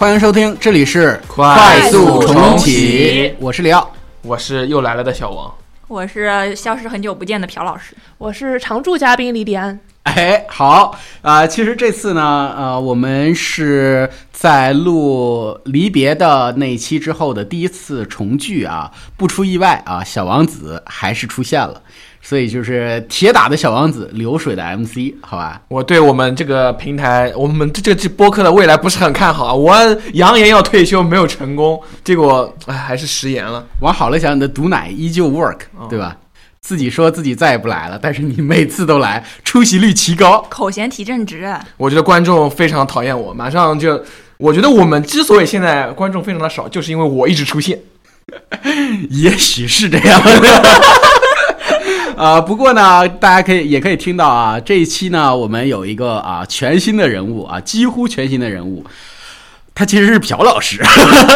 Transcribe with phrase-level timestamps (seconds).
[0.00, 3.92] 欢迎收听，这里是快速重启启，我是李奥。
[4.22, 5.54] 我是又来了的小王，
[5.88, 7.94] 我是消失很久不见的朴老师。
[8.16, 9.78] 我是常驻嘉宾李迪安。
[10.04, 21.82] 哎，好啊、其实这次呢，呃，我们是在录离别的那一期之后的第一次重聚啊，不出意外啊，小王子还是出现了，
[22.22, 25.60] 所以就是铁打的小王子，流水的 MC，好吧？
[25.68, 29.54] 我对我们这个平台，我们这这播客的未来不是很看好啊。
[29.54, 29.74] 我
[30.12, 33.66] 扬言要退休，没有成功，结果哎还是食言了。
[33.80, 36.16] 往好了想，你的毒奶依旧 work，对吧？
[36.60, 40.46] 自己说自己再也不来了，但是你每次都来，出席率奇高。
[40.50, 44.04] 口嫌体正直，我觉得观众非常讨厌我，马上就，
[44.36, 47.78] 我觉得我们之所以现在观众非常的少，就是因为我一直出现。
[49.08, 50.62] 也许是这样的。
[52.20, 58.84] 啊、不过呢，大家可以也可以听到啊，这一期呢，我们有一个啊全新的人物啊，几乎全新的人物，
[59.74, 60.82] 他其实是朴老师。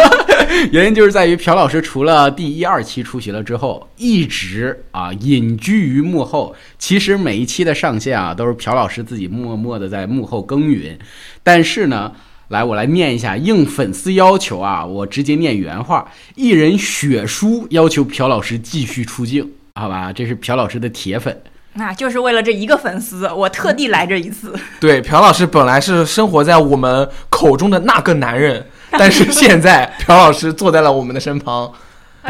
[0.73, 6.55] 原因就是在于朴老师除了第一、二期出席了之后，一直啊隐居于幕后。
[6.79, 10.99] 其实每一期的上线啊，都是朴老师自己默默的在幕后耕耘。
[11.43, 12.13] 但是呢，
[12.49, 20.13] 来我来念一下，应粉丝要求啊，我直接念原话：艺人血书要求朴老师继续出镜，好吧？
[20.13, 21.37] 这是朴老师的铁粉。
[21.73, 24.55] 那就是为了这一个粉丝，我特地来这一次。
[24.79, 28.65] 对，朴老师本来是生活在我们口中的那个男人，
[28.97, 31.73] 但是现在朴老师坐在了我们的身旁，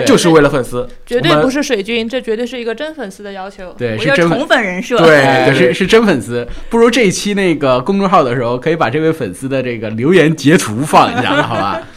[0.06, 3.75] 就是为了粉丝，绝对不是水军，这绝对是一个真粉丝的要求。
[3.77, 4.97] 对，是真粉宠粉人设。
[4.97, 6.48] 对哎是是真粉丝。
[6.70, 11.83] 不如这一期那个公众号的时候，可以把这位粉丝的这个留言截图放一下，好吧？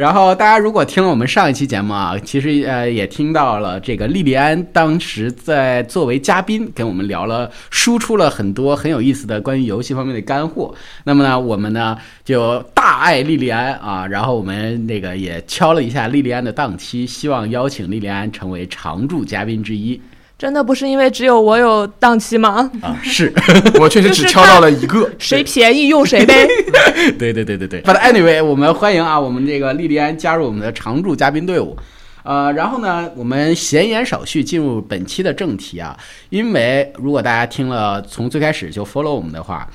[0.00, 10.74] 然后大家如果听了我们上一期节目啊，其实呃也听到了这个莉莉安当时在作为嘉宾跟我们聊了，输出了很多很有意思的关于游戏方面的干货。
[11.04, 20.00] 那么呢，我们呢就大爱莉莉安啊，然后我们那个也敲了一下莉莉安的档期，希望邀请莉莉安成为常驻嘉宾之一
[20.40, 22.70] 真的不是因为只有我有档期吗？
[22.80, 23.30] 啊，是。
[23.78, 26.48] 我确实只敲到了一个，谁便宜用谁呗。
[27.18, 27.82] 对对对对对。
[27.82, 31.76] But anyway，我们欢迎啊，我们这个莉莉安加入我们的常驻嘉宾队伍。
[32.22, 35.94] 呃，然后呢，我们闲言少叙，进入本期的正题啊。
[36.30, 39.68] 因为如果大家听了从最开始就 follow 我们的话，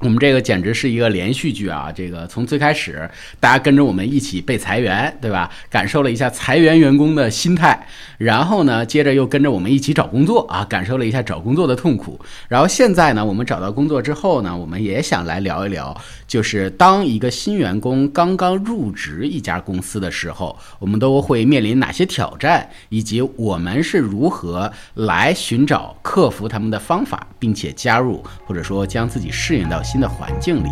[0.00, 1.90] 我们这个简直是一个连续剧啊！
[1.90, 3.08] 这个从最开始，
[3.40, 5.50] 大家跟着我们一起被裁员，对吧？
[5.70, 7.86] 感受了一下裁员员工的心态，
[8.18, 12.20] 然后呢，接着又跟着我们一起找工作啊，感受了一下找工作的痛苦。
[12.48, 15.96] 然后现在呢，我们找到工作之后呢，我们也想来聊一聊，
[16.26, 30.70] 就是当一个新员工刚刚入职一家公司的时候，我们都会面临哪些挑战，以及我们是如何来寻找克服他们的方法，并且加入或者说将自己适应到新的环境里。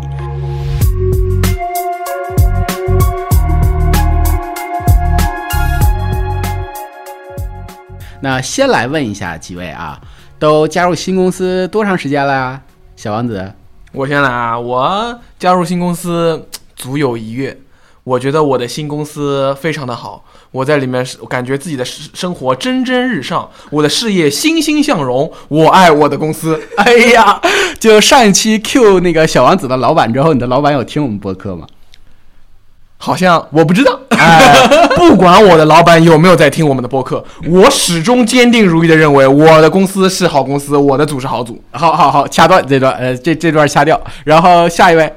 [8.19, 9.99] 那先来问一下几位啊，
[10.39, 12.61] 都加入新公司多长时间了呀？
[12.95, 13.53] 小王子，
[13.91, 17.57] 我先来啊，我加入新公司足有一月，
[18.03, 26.59] 我觉得我的新公司非常的好，我在里面是感觉自己的生生活蒸蒸日上，我的事业欣欣向荣，我爱我的公司。
[26.75, 27.39] 哎呀，
[27.79, 31.65] 就上一期 Q 那个小王子的老板之后，你的老板有听我们播客吗？
[32.97, 41.61] 好像我不知道，哎， 不管我的老板有没有在听我们的播客，我始终坚定如一的认为我的公司是好公司，我的组是好组。
[41.71, 43.99] 好好好，掐断这段，呃，这这段掐掉。
[44.23, 45.13] 然后下一位，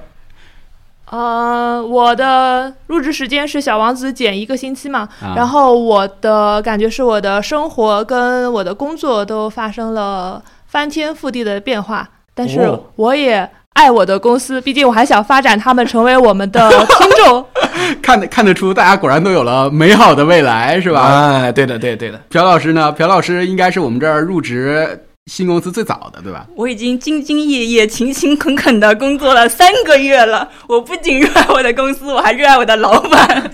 [1.10, 17.44] 呃，我的入职时间是小王子减一个星期嘛，啊然后我的感觉是我的生活跟我的工作都发生了翻天覆地的变化，但是哦我也爱我的公司，毕竟我还想发展他们成为我们的听众。
[18.02, 21.40] 看得看得出，大家果然都有了美好的未来，是吧？
[21.42, 22.18] 哎，对的，对的对的。
[22.30, 22.90] 朴老师呢？
[22.90, 26.46] 朴老师应该是我们这儿入职新公司最早的，对吧？
[26.54, 30.48] 我已经兢兢业业、勤勤恳恳的工作了三个月了。
[30.68, 33.50] 我不仅热爱我的公司，我还热爱我的老板。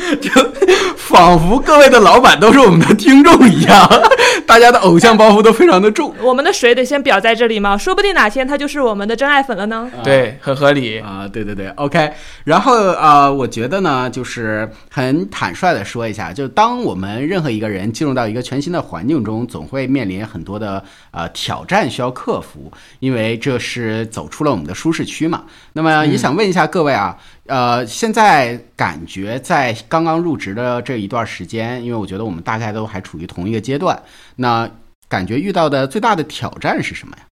[0.96, 3.88] 仿佛各位的老板都是我们的听众一样，
[4.46, 6.14] 大家的偶像包袱都非常的重。
[6.20, 7.76] 我们的水得先表在这里吗？
[7.76, 9.90] 说不定哪天他就是我们的真爱粉了呢。
[10.02, 10.98] 对，很合理。
[11.00, 12.12] 啊，对对对，OK。
[12.44, 22.70] 然后呃，我觉得呢，就是很坦率的说一下，就当我们任何一个人进入到一个全新的环境中，总会面临很多的呃挑战需要克服，
[23.00, 25.42] 因为这是走出了我们的舒适区嘛。
[25.72, 27.16] 那么也想问一下各位啊，
[27.50, 34.00] 呃，现在感觉在刚刚入职的这一段时间，因为我觉得我们大概都还处于同一个阶段，
[34.36, 34.70] 那
[35.08, 37.24] 感觉遇到的最大的挑战是什么呀？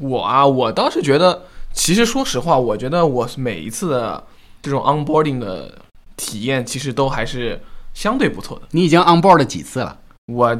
[0.00, 4.24] 我啊，我倒是觉得，其实说实话，我觉得我每一次的
[4.60, 5.72] 这种 onboarding 的
[6.16, 7.60] 体验其实都还是
[7.94, 8.66] 相对不错的。
[8.72, 9.96] 你已经 on board 了几次了？
[10.26, 10.58] 我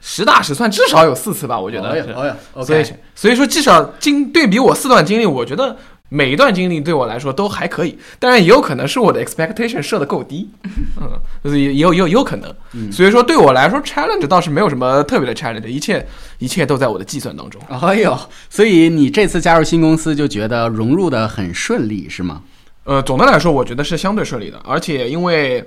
[0.00, 2.10] 实打实算至少有四次吧，我觉得是。
[2.12, 2.24] 哦
[2.54, 2.84] 哟所以
[3.14, 5.76] 所以说至少经对比我四段经历，我觉得
[6.08, 10.48] 每一段经历对我来说都还可以，当然也有可能是我的 expectation 设的够低，
[11.00, 11.10] 嗯，
[11.42, 12.54] 就是也也有也有也有可能。
[12.74, 16.06] 嗯所以说对我来说 challenge 倒是没有什么特别的 challenge，一切
[16.38, 17.60] 一切都在我的计算当中。
[17.68, 18.16] 哎呦，
[18.48, 22.42] 所以你这次加入新公司就觉得融入的很顺利是吗？
[22.84, 25.66] 呃，总的来说，我觉得是相对顺利的，而且因为，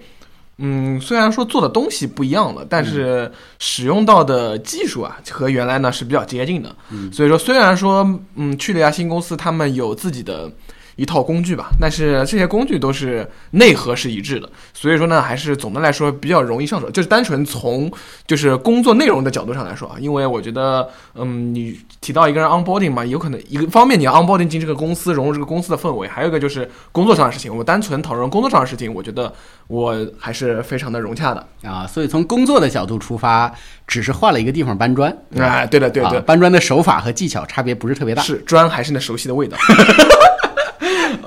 [0.60, 7.12] 嗯，虽然说做的东西不一样了，但是使用到的技术啊和原来呢是比较接近的，嗯。
[7.14, 10.52] 所以说虽然说，嗯，去了一家新公司，他们有自己的
[11.00, 17.90] 一套工具吧，但是这些工具都是内核是一致的，所以说呢，还是总的来说比较容易上手，就是单纯从
[18.28, 27.56] 就是工作内容的角度上来说啊，因为我觉得，嗯，你提到一个人 onboarding 嘛，有可能一个方面你要 onboarding 进这个公司，融入这个公司的氛围，还有一个就是工作上的事情。
[27.56, 29.34] 我单纯讨论工作上的事情，我觉得
[29.68, 31.48] 我还是非常的融洽的。
[31.64, 33.50] 啊，所以从工作的角度出发，
[33.88, 35.16] 只是换了一个地方搬砖。
[35.38, 38.22] 哎，对的，对啊，搬砖的手法和技巧差别不是特别大。
[38.22, 39.58] 是砖还是那熟悉的味道。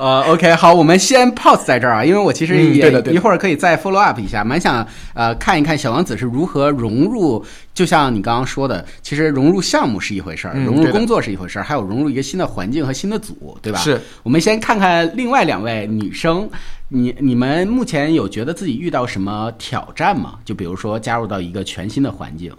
[0.02, 4.84] 呃，OK，好，我们先 pause 在这儿啊，因为我其实也、一会儿可以再 follow up 一下，蛮想
[5.14, 13.78] 呃看一看小王子是如何融入，就像你刚刚说的，其实融入项目是一回事儿，嗯融入工作是一回事儿，还有融入一个新的环境和新的组，对吧？
[13.78, 14.00] 是。
[14.24, 16.50] 我们先看看另外两位女生，
[16.88, 20.34] 你你们目前有觉得自己遇到什么挑战吗？
[20.44, 22.52] 就比如说加入到一个全新的环境，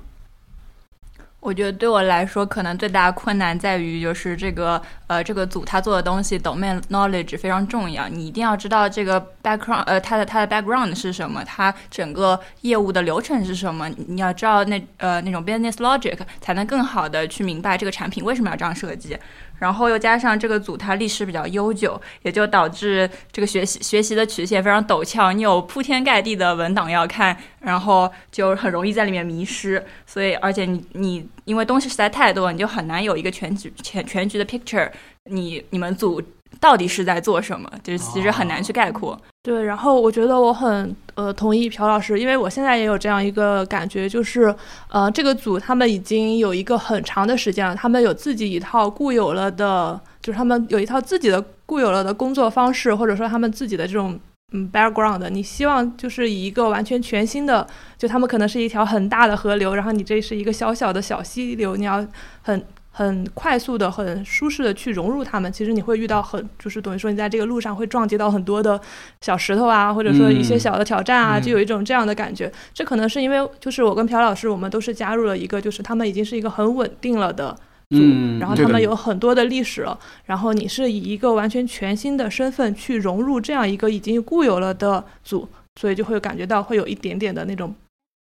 [1.44, 8.08] 我觉得对我来说，可能最大的困难在于，就是这个呃，这个组他做的东西，domain knowledge 非常重要。
[8.08, 13.90] 你一定要知道这个 background，呃，它的它的 background 是什么，它整个业务的流程是什么。
[14.08, 19.18] 你要知道那呃那种 business logic，才能更好的去明白这个产品为什么要这样设计。
[19.64, 29.82] 然后又加上这个组它历史比较悠久，也就导致这个学习学习的曲线非常陡峭，你有铺天盖地的文档要看，然后就很容易在里面迷失。
[30.06, 34.92] 所以，而且你你因为东西实在太多，你就很难有一个全局全全局的 picture。
[35.32, 36.22] 你你们组
[36.64, 37.70] 到底是在做什么？
[37.84, 39.20] 就是其实很难去概括。
[39.44, 44.56] 对，然后我觉得我很呃同意朴老师，因为我现在也有这样一个感觉，就是
[44.88, 54.18] 呃这个组他们已经有一个很长的时间了，他们有自己一套固有了的，就是他们有一套自己的固有了的工作方式，或者说他们自己的这种
[54.54, 55.30] 嗯 background。
[55.30, 57.68] 你希望就是以一个完全全新的，
[57.98, 62.08] 就他们可能是一条很大的河流，然后你这是一个小小的小溪流，你要
[62.42, 62.66] 很。
[62.96, 68.80] 很快速的、很舒适的去融入他们，其实你会遇到很，就是等于说你在这个路上会撞击到很多的
[69.20, 72.52] 小石头啊，或者说一些小的挑战啊，嗯就有一种这样的感觉。
[72.72, 77.52] 这可能是因为，就是我跟朴老师，我们都是加入了一个，就是他们已经是一个很稳定了的
[77.90, 85.50] 组，嗯然后他们有很多的历史了，然后你是以一个完全全新的身份去融入这样一个已经固有了的组，
[85.82, 87.74] 所以就会感觉到会有一点点的那种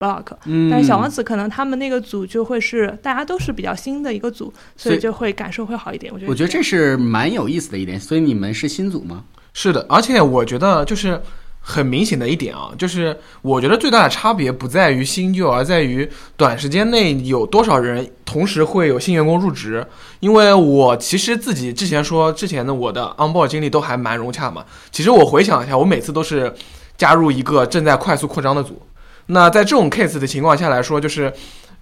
[0.01, 0.25] block。
[0.47, 6.13] 嗯，但是小王子可能他们那个组就会是大家都是比较新的一个组，所以就会感受会好一点。
[6.13, 9.25] 我觉得，我觉得这是蛮有意思的一点，所以你们是新组吗？
[9.53, 11.21] 是的，而且我觉得就是
[11.61, 19.87] 很明显的一点啊，就是我觉得最大的差别不在于新旧，而在于短时间内有多少人同时会有新员工入职。
[20.21, 26.55] 因为我其实自己之前说之前的我的 onboard 经历都还蛮融洽嘛，其实我回想一下，我每次都是
[26.97, 28.81] 加入一个正在快速扩张的组。
[29.31, 31.33] 那在这种 case 的情况下来说，就是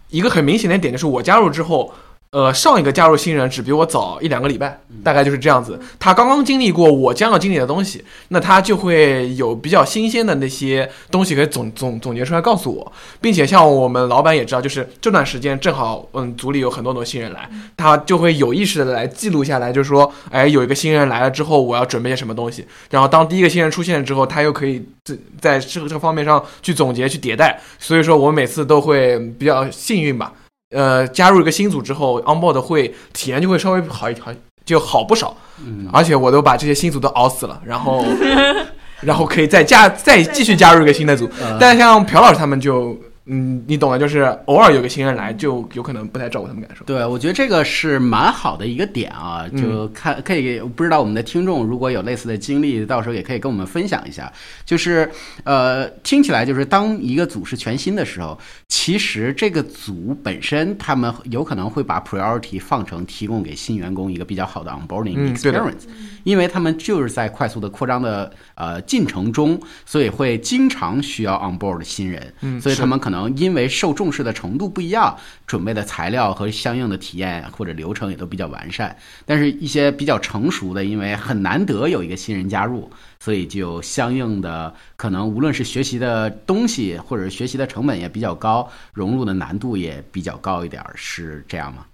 [0.09, 1.93] 一个很明显的点，就是我加入之后。
[2.31, 5.81] 呃，上一个加入新人只比我早一两个礼拜，大概就是这样子。
[5.99, 22.67] 他刚刚经历过我将要经历的东西，那他就会有比较新鲜的那些东西可以总总总结出来告诉我，并且像我们老板也知道，就是这段时间正好，嗯，组里有很多多新人来，他就会有意识的来记录下来，就是说，哎，有一个新人来了之后，我要准备些什么东西。
[22.91, 27.59] 然后当第一个新人出现之后，他又可以在在这个这个方面上去总结、去迭代。
[27.79, 30.31] 所以说我每次都会比较幸运吧。
[30.71, 34.31] 呃，加入一个新组之后，onboard 会体验就会稍微好一好
[34.65, 35.35] 就好不少，
[35.65, 38.05] 嗯，而且我都把这些新组都熬死了，然后
[39.01, 41.29] 然后可以再加再继续加入一个新的组。
[41.41, 42.95] 呃但像朴老师他们就，
[43.29, 46.85] 嗯，你懂的，就是偶尔有个新人来，就有可能不太照顾他们感受。
[46.85, 54.33] 对，我觉得这个是蛮好的一个点啊，嗯就看可以，不知道我们的听众如果有类似的经历，到时候也可以跟我们分享一下。
[54.65, 55.11] 就是
[55.45, 65.85] 呃，听起来就是当一个组是全新的时候，其实这个组本身他们有可能会把 priority 放成提供给新员工一个比较好的 onboarding experience，、
[66.25, 78.97] 因为他们就是在快速的扩张的呃进程中，所以会经常需要 onboard 新人，嗯所以他们可能能因为受重视的程度不一样，准备的材料和相应的体验或者流程也都比较完善。
[79.27, 91.85] 但是，一些比较成熟的，因为很难得有一个新人加入，所以就相应的可能无论是学习的东西，或者是学习的成本也比较高，融入的难度也比较高一点，是这样吗？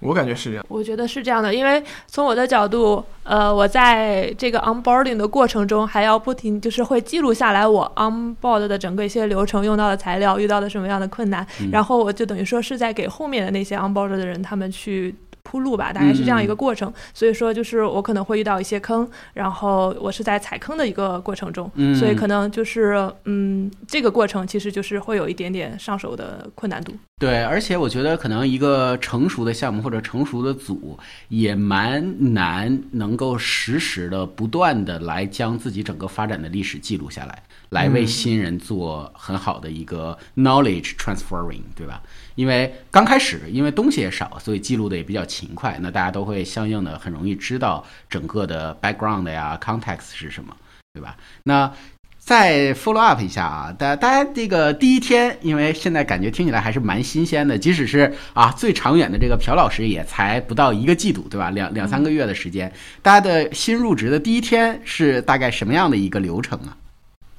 [0.00, 0.64] 我感觉是这样。
[0.68, 15.14] 我觉得是这样的，因为从我的角度，呃，我在这个 onboarding 的过程中，还要不停就是会记录下来我 onboard 的整个一些流程、用到的材料、遇到的什么样的困难，嗯然后我就等于说是在给后面的那些 onboard 的人他们去。
[15.48, 16.92] 铺路吧，大概是这样一个过程。
[17.14, 26.92] 所以说，就是我可能会遇到一些坑，然后我是在踩坑的一个过程中，嗯所以可能就是嗯，这个过程其实就是会有一点点上手的困难度。
[27.18, 30.96] 对，而且我觉得可能一个成熟的项目或者成熟的组
[31.28, 42.00] 也蛮难能够实时的、不断的来将自己整个发展的历史记录下来，来为嗯新人做很好的一个 knowledge transferring，对吧？
[42.38, 50.56] 因为刚开始，因为东西也少，所以记录的也比较勤快，那大家都会相应的很容易知道整个的 background 呀、context 是什么，
[50.94, 51.16] 对吧？
[51.42, 51.68] 那
[52.16, 61.50] 再 follow up 一下啊，大大家这个第一天，因为现在感觉听起来还是蛮新鲜的，即使是啊最长远的这个朴老师也才不到一个季度，对吧？
[61.50, 66.76] 两两三个月的时间，大家的新入职的第一天是大概什么样的一个流程啊？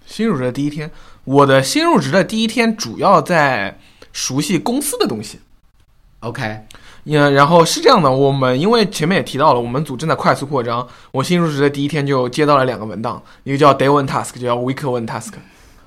[0.06, 0.92] 新入职的第一天，
[1.24, 3.80] 我的新入职的第一天主要在
[4.14, 5.40] 熟悉公司的东西。
[6.22, 6.66] OK，
[7.06, 10.86] 嗯，然后是这样的，我们因为前面也提到了，我们组正在快速扩张。
[11.12, 15.32] 我新入职的第一天就接到了两个文档，一个叫 Day One Task，就叫 Week One Task。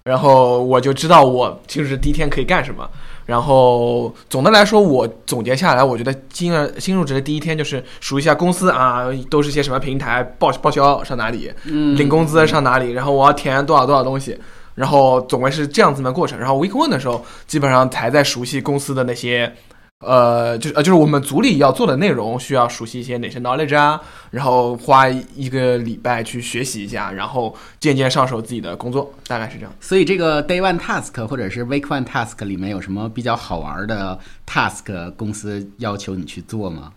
[0.05, 2.89] 然后我就知道我新入职第一天可以干什么。
[3.25, 14.37] 然后总的来说，我总结下来，我觉得新呃新入职的第一天就是熟悉一下公司啊，都是些什么平台，报报销上哪里，嗯领工资上哪里，然后我要填多少多少东西，
[14.75, 16.39] 然后总归是这样子的过程。
[16.39, 19.53] 然后 Week One 的时候，基本上才在熟悉公司的那些，
[20.01, 24.01] 呃，就是呃就是我们组里要做的内容，需要熟悉一些哪些 knowledge 啊，
[24.31, 29.73] 然后花一个礼拜去学习一下，然后渐渐上手自己的工作，大概是这样。
[29.81, 36.93] 所以这个 Day One Task 或者是 Week One Task 里面有什么比较好玩的 task 公司要求你去做吗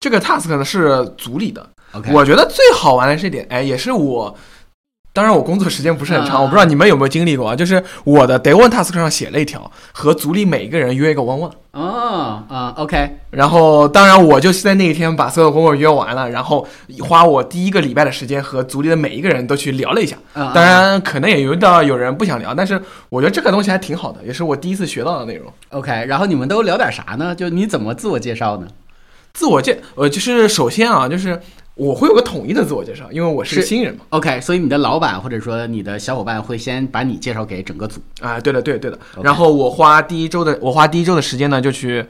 [0.00, 4.34] 这个 task 呢是组里的，？OK，我觉得最好玩的这点，哎，也是我。
[5.12, 7.56] 当然，我工作时间不是很长，啊我不知道你们有没有经历过啊。
[7.56, 11.50] 就是我的 Day One Task 上写了一条，和组里每一个人约一个 One One。
[11.72, 16.66] 哦啊，OK，然后，当然我就是在那一天把所有工作约完了，然后
[17.00, 20.16] 花我第一个礼拜的时间和组里的每一个人都去聊了一下。
[20.34, 25.52] 啊当然，可能也有的有人不想聊，但是我觉得这个东西还挺好的，也是我第一次学到的内容。
[25.70, 27.34] OK，然后你们都聊点啥呢？
[27.34, 28.66] 就你怎么自我介绍呢？
[29.34, 31.40] 自我介，呃，就是首先啊，就是
[31.78, 34.00] 我会有个统一的自我介绍，因为我是个新人嘛。
[34.10, 38.00] OK，所以你的老板或者说你的小伙伴会先把你介绍给整个组。
[38.20, 38.98] 啊，对的，对的对的。
[39.22, 42.04] 然后我花第一周的，我花第一周的时间呢，就去，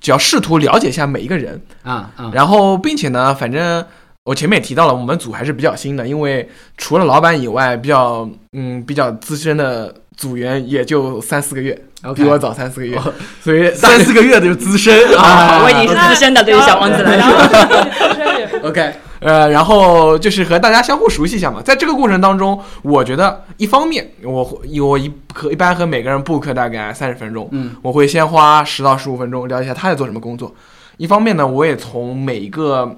[0.00, 3.82] 只要试图了解一下每一个人，啊啊，然后并且呢，反正
[4.24, 11.72] 我前面也提到了，我们组还是比较新的，因为除了老板以外，比较嗯比较资深的组员也就三四个月
[12.02, 13.12] OK 比我早三四个月，哦
[13.42, 21.62] 所以 三四个月的就资深 啊我已经是资深的，对于小王子来说，说，OK，呃，然后就是和大家相互熟悉一下嘛。
[21.62, 30.54] 在这个过程当中，我觉得一方面我会我一和一般和每个人 book 大概三十分钟，嗯我会先花十到十五分钟了解一下他在做什么工作。
[30.98, 32.94] 一方面呢，我也从每一个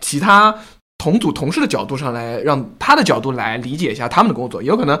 [0.00, 0.54] 其他
[0.96, 4.62] 同组同事的角度上来，让他的角度来理解一下他们的工作。
[4.62, 4.98] 有可能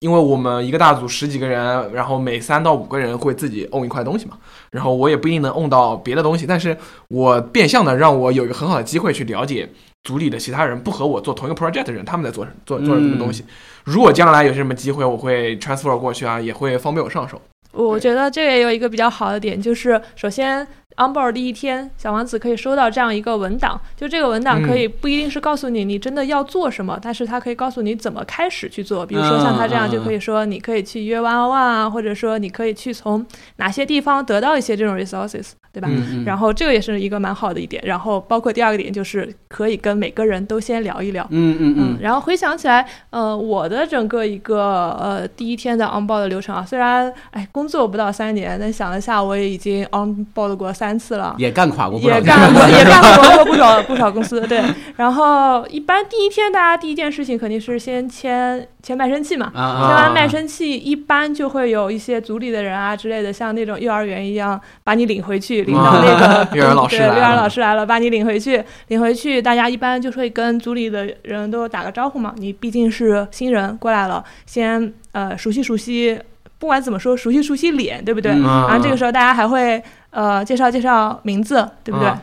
[0.00, 4.38] 因为我们一个大组十几个人，然后每三到五个人会自己 own 一块东西嘛，
[4.70, 6.76] 然后我也不一定能 own 到别的东西，但是
[7.08, 9.68] 我变相的让我有一个很好的机会去了解
[10.04, 13.44] 组里的其他人不和我做同一个 project 的人，他们在做做做什么东西。
[13.84, 17.40] 如果将来有什么机会，我会 transfer 过去啊，也会方便我上手。
[17.72, 20.66] 我觉得这个也有一个比较好的点，就是首先
[20.98, 29.06] onboard 第一天，小王子可以收到这样一个文档，就这个文档可以不一定是告诉你你真的要做什么，但是它可以告诉你怎么开始去做。
[29.06, 33.24] 比如说像他这样，就可以说你可以去约 one on one 啊，或者说你可以去从
[33.56, 35.88] 哪些地方得到一些这种 resources，对吧？
[35.90, 44.58] 嗯嗯，然后这个也是一个蛮好的一点，然后包括第二个点就是可以跟每个人都先聊一聊，嗯嗯嗯，然后回想起来，呃，我的整个一个
[45.00, 51.34] 呃第一天的 onboard 的流程啊，虽然哎工作不到三年，但想了下，我也已经 onboard 过三次了。
[51.38, 54.62] 也干垮过不少也干过， 也干过过不少不少公司，对。
[54.96, 59.50] 然后一般第一天，大家第一件事情肯定是先签签卖身契嘛。
[59.54, 72.34] 啊签啊完卖身契，一般就会有一些组里的人啊之类的，像那种幼儿园一样，把你领回去，领到那个 幼儿园老师对，来了幼儿老师来了，把你领回去，领回去，大家一般就会跟组里的人都打个招呼嘛。
[72.36, 76.18] 你毕竟是新人过来了，先呃熟悉熟悉
[76.58, 78.32] 不管怎么说，熟悉熟悉脸，对不对？
[78.32, 82.08] 嗯然后这个时候大家还会呃介绍介绍名字，对不对？
[82.08, 82.22] 啊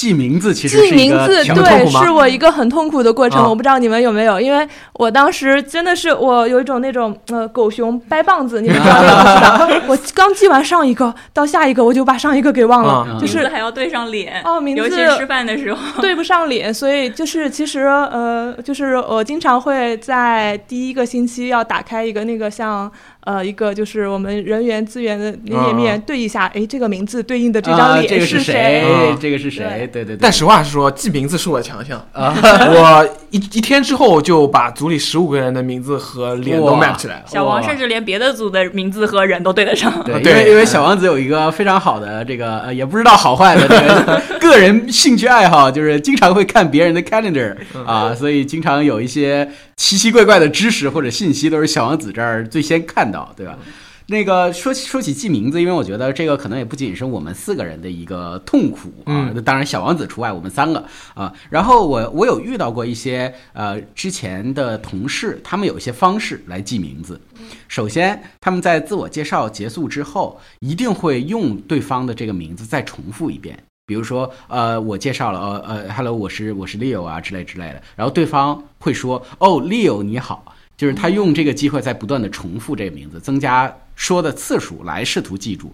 [0.00, 3.42] 记名字其实记名字，对，是我一个很痛苦的过程。
[3.42, 9.18] 啊我不知道你们有没有，因为我当时真的是我有一种那种呃狗熊掰棒子，你们知道那种
[9.68, 9.84] 是吧？
[9.88, 22.90] 我刚记完上一个，到下一个我就把上一个给忘了，啊就是还要对上脸，哦名字尤其吃饭的时候，对不上脸，所以就是其实呃，就是我经常会在第一个星期要打开一个那个像
[23.22, 28.80] 呃一个就是我们人员资源的页面对一下，哎，这个名字对应的这张啊，这脸个是谁？
[28.80, 29.88] 啊这个是谁？
[29.92, 30.18] 对对对。
[30.20, 32.04] 但实话实说，记名字是我的强项。
[32.12, 32.34] 啊，
[32.72, 37.24] 我一一天之后就把组里十五个人的名字和脸都哇 map 起来了。
[37.26, 40.02] 小王甚至连别的组的名字和人都对得上。
[40.04, 47.54] 对，因为因为小王子有一个非常好的这个呃，也不知道好坏的这个个人兴趣爱好，就是经常会看别人的 calendar
[47.86, 53.58] 啊，所以经常有一些奇奇怪怪的知识或者信息都是小王子这儿最先看到，对吧？
[54.06, 61.32] 那个说起说起记名字，因为我觉得这个可能也不仅是我们四个人的一个痛苦啊，嗯当然小王子除外，我们三个啊。
[61.48, 67.20] 然后我我有遇到过一些呃之前的同事，他们有一些方式来记名字。
[67.68, 73.56] 首先，他们在自我介绍结束之后，一定会用对方的这个名字再重复一遍。
[73.86, 80.44] 比如说，呃，我介绍了，呃呃，Hello，我是我是 Leo 啊之类之类的，然后对方会说，哦，Leo 你好，
[80.80, 85.70] 就是他用这个机会在不断的重复这个名字，增加说的次数来试图记住。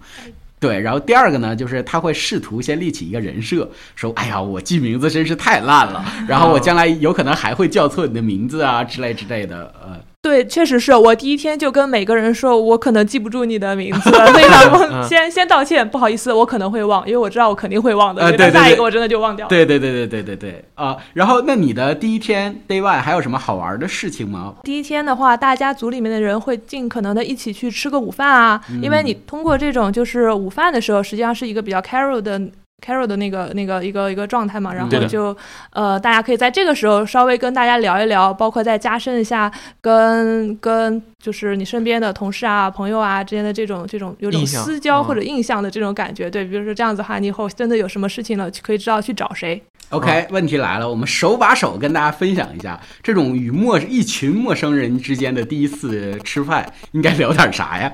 [0.58, 19.48] 对，然后第二个呢，就是他会试图先立起一个人设，说：“哎呀，我记名字真是太烂了，然后我将来有可能还会叫错你的名字啊，之类之类的。”呃，对，确实是我第一天就跟每个人说，我可能记不住你的名字，所以他们嗯 先先道歉，不好意思，我可能会忘，因为我知道我肯定会忘的，对对下一个我真的就忘掉了。
[19.48, 24.54] 对对对对对对对啊、然后那你的第一天 day one 还有什么好玩的事情吗？
[24.64, 32.40] 第一天的话，大家组里面的人会尽可能的一起去吃个午饭啊，因为你通过这种就是午饭的时候，实际上是一个比较 carol 的。
[32.84, 35.36] Carol 的那个、那个一个一个状态嘛，然后就
[35.70, 46.30] 呃，大家可以在这个时候稍微跟大家聊一聊，包括再加深一下跟跟就是你身边的同事啊、朋友啊之间的这种这种有种私交嗯或者印象的这种感觉。
[46.30, 49.60] 对，比如说这样子的话，你以后真的有什么事情了，可以知道去找谁。
[49.90, 57.92] OK，问题来了，我们手把手跟大家分享一下，这种与陌一群陌生人之间的第一次吃饭，应该聊点啥呀？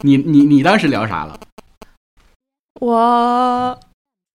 [0.00, 1.38] 你你你当时聊啥了？
[2.80, 3.78] 我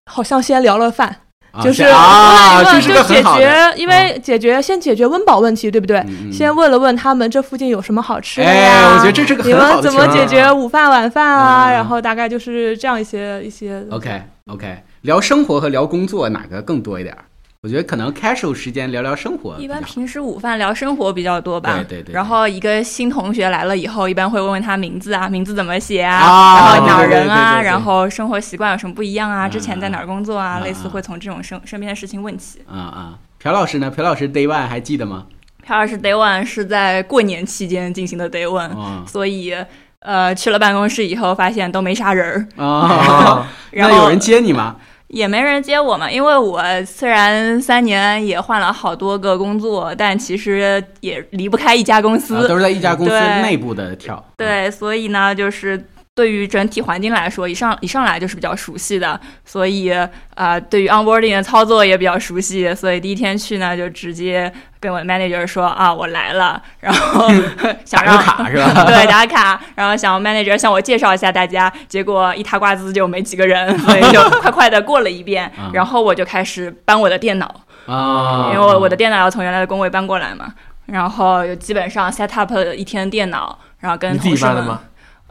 [0.09, 1.15] 好像先聊了饭，
[1.51, 3.41] 啊就是啊，问一问这是个就解很好的。
[3.41, 5.97] 决，因为解决先解决温饱问题，对不对？
[5.99, 8.93] 嗯嗯先问了问他们这附近有什么好吃的哎，呀？
[8.93, 11.69] 我觉得这是个你很好的们怎么情况解决午饭晚饭啊？
[11.69, 13.85] 嗯然后大概就是这样一些一些。
[13.91, 17.25] OK OK，聊生活和聊工作哪个更多一点儿？
[17.61, 19.67] 我觉得可能 casual 时间聊聊生活比一。
[19.67, 32.61] 般平时午饭聊生活比较多吧，对对对然后一个新同学来了以后，一般会问问他名字啊，名字怎么写啊，啊然后哪儿人啊，对对对对对然后生活习惯有什么不一样啊，嗯之前在哪儿工作啊，嗯类似会从这种身身边的事情问起。
[32.65, 33.91] 啊啊，朴老师呢？
[33.91, 35.25] 朴老师 day one 还记得吗？
[35.61, 39.53] 朴老师 day one 是在过年期间进行的 day one，、啊所以
[39.99, 44.77] 呃去了办公室以后发现都没啥人儿，啊，啊，然后那有人接你吗？
[45.09, 52.35] 也没人接我嘛，因为我虽然三年也换了好多个工作，但其实也离不开一家公司。
[52.35, 54.23] 啊，都是在一家公司对内部的跳。
[54.37, 55.83] 对，所以呢，就是
[56.15, 67.29] 对于整体环境来说，一上一上来就是比较熟悉的，所以啊、呃对于 onboarding 的操作也比较熟悉，所以第一天去呢，就直接跟我的 manager 说啊，我来了，然后
[67.85, 68.83] 想打让个卡是吧？
[68.91, 80.53] 对打卡，然后想 manager 向我介绍一下大家，结果一塌瓜子就没几个人，所以就快快的过了一遍啊，然后我就开始搬我的电脑，啊，因为我我的电脑要从原来的工位搬过来嘛，
[80.87, 84.77] 然后就基本上 set up 了一天电脑，然后跟自同事们？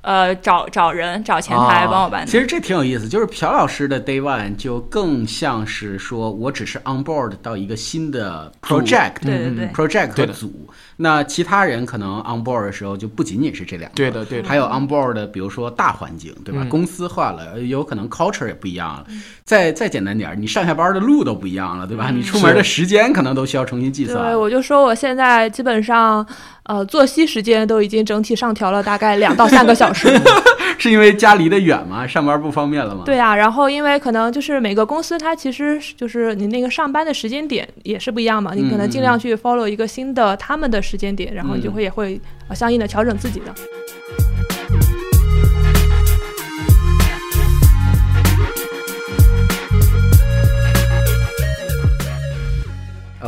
[0.02, 2.26] 呃找找人找前台哦帮我办、哦。
[2.26, 9.64] 其实这挺有意思，就是朴老师的 day one 就更像是说我只是 on board 到一个新的 project，对对对。
[9.66, 10.32] 嗯 project 和对的。
[10.32, 10.68] 组，
[11.00, 14.48] 那其他人可能 on board 的时候就不仅仅是这两个，对的，对的。
[14.48, 16.62] 还有 on board 的，比如说大环境，对吧？
[16.64, 19.06] 嗯公司换了，呃有可能 culture 也不一样了。
[19.44, 22.10] 再再简单点儿，你上下班的路都不一样了，对吧？
[22.10, 24.22] 你出门的时间可能都需要重新计算。
[24.24, 26.26] 对，我就说我现在基本上，
[26.64, 30.08] 呃，作息时间都已经整体上调了大概两到三个小时。
[30.80, 32.06] 是因为家离得远吗？
[32.06, 33.02] 上班不方便了吗？
[33.04, 43.52] 对啊，然后因为可能就是每个公司它其实就是你那个上班的时间点也是不一样嘛，你可能尽量去 follow 一个新的他们的时间点，然后你就会也会呃相应的调整自己的。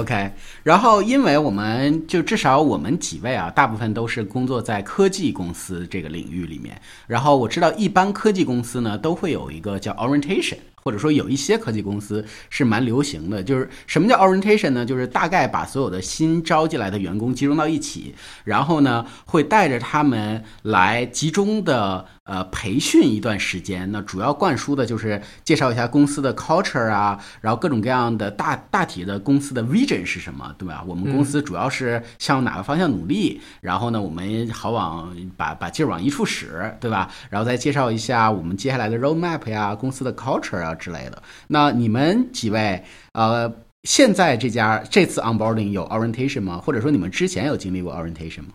[0.01, 0.33] OK，
[0.63, 6.81] 然后因为我们就至少我们几位啊，大部分都是工作在科技公司这个领域里面。
[7.07, 13.43] 然后我知道一般科技公司呢都会有一个叫 orientation，或者说有一些科技公司是蛮流行的。
[13.43, 14.87] 就是什么叫 orientation 呢？
[14.87, 23.91] 就是大概把所有的新招进来的员工集中到一起，然后呢会带着他们来集中的呃培训一段时间。
[23.91, 30.85] 那主要灌输的就是介绍一下公司的 culture 啊，然后各种各样的大大体的公司的 vision 是什么，对吧？
[30.87, 37.11] 我们公司主要是向哪个方向努力，然后呢，我们好往把把劲儿往一处使，对吧？
[37.31, 41.23] 然后再介绍一下我们接下来的 roadmap 呀、公司的 culture 啊之类的。
[41.49, 43.53] 那你们几位，呃，
[43.85, 46.59] 现在这家这次 onboarding 有 orientation 吗？
[46.59, 48.55] 或者说你们之前有经历过 orientation 吗？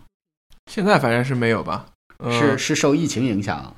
[0.70, 1.86] 现在反正是没有吧？
[2.18, 3.74] 嗯是是受疫情影响？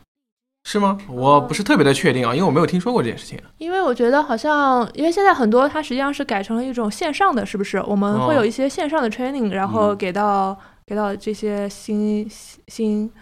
[0.65, 0.99] 是吗？
[1.09, 3.41] 我不是特别的确定啊，因为我没有听说过这件事情。
[3.57, 7.83] 因为我觉得好像，因为现在很多它实际上是改成了一种线上的，是不是？
[7.87, 13.13] 我们会有一些线上的 training，、然后给到给到这些新新新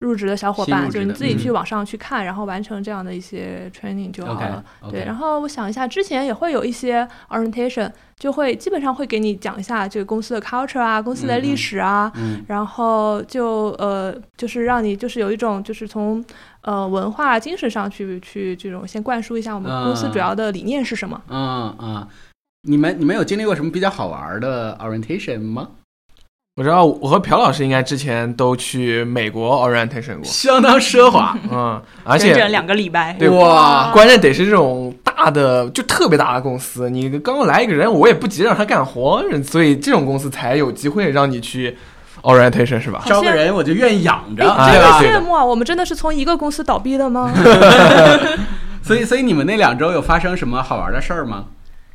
[0.00, 4.64] 入职的小伙伴，就是你自己嗯去网上去看，然后完成这样的一些 training 就好了。
[4.90, 16.24] 对，然后我想一下，之前也会有一些 orientation，就会基本上会给你讲一下这个公司的 culture 啊，公司的历史啊，嗯然后就呃，就是让你就是有一种就是从
[16.60, 21.20] 呃文化精神上去去这种先灌输一下我们公司嗯主要的理念是什么。
[21.28, 22.06] 嗯嗯，
[22.62, 25.70] 你们你们有经历过什么比较好玩的 orientation 吗？
[26.58, 33.12] 我知道我和朴老师应该之前都去美国 orientation 过，相当奢华，嗯，而且整整两个礼拜。
[33.16, 41.78] 对哇，关键得是这种大的，就特别大的公司，你刚刚来一个人，我也不急着让他干活，所以这种公司才有机会让你去
[42.22, 43.04] orientation 是吧？
[43.06, 45.00] 招个人我就愿意养着，哎对吧？
[45.00, 45.44] 羡慕啊！
[45.44, 47.32] 我们真的是从一个公司倒闭的吗？
[48.82, 51.44] 所以所以你们那两周有发生什么好玩的事儿吗？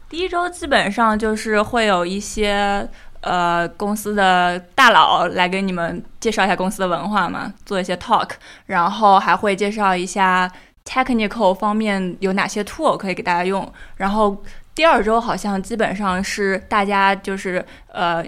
[0.08, 2.88] 第一周基本上就是会有一些
[3.24, 8.30] 呃公司的大佬来给你们介绍一下公司的文化嘛，做一些 talk，
[8.68, 10.50] 然后还会介绍一下
[10.86, 13.68] technical 方面有哪些 tool 可以给大家用。
[13.98, 14.42] 然后
[14.76, 18.24] 第二周好像基本上是大家就是呃。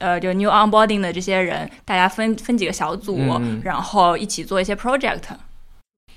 [0.00, 5.20] 呃，就 new onboarding 的这些人，大家分分几个小组，嗯然后一起做一些 project。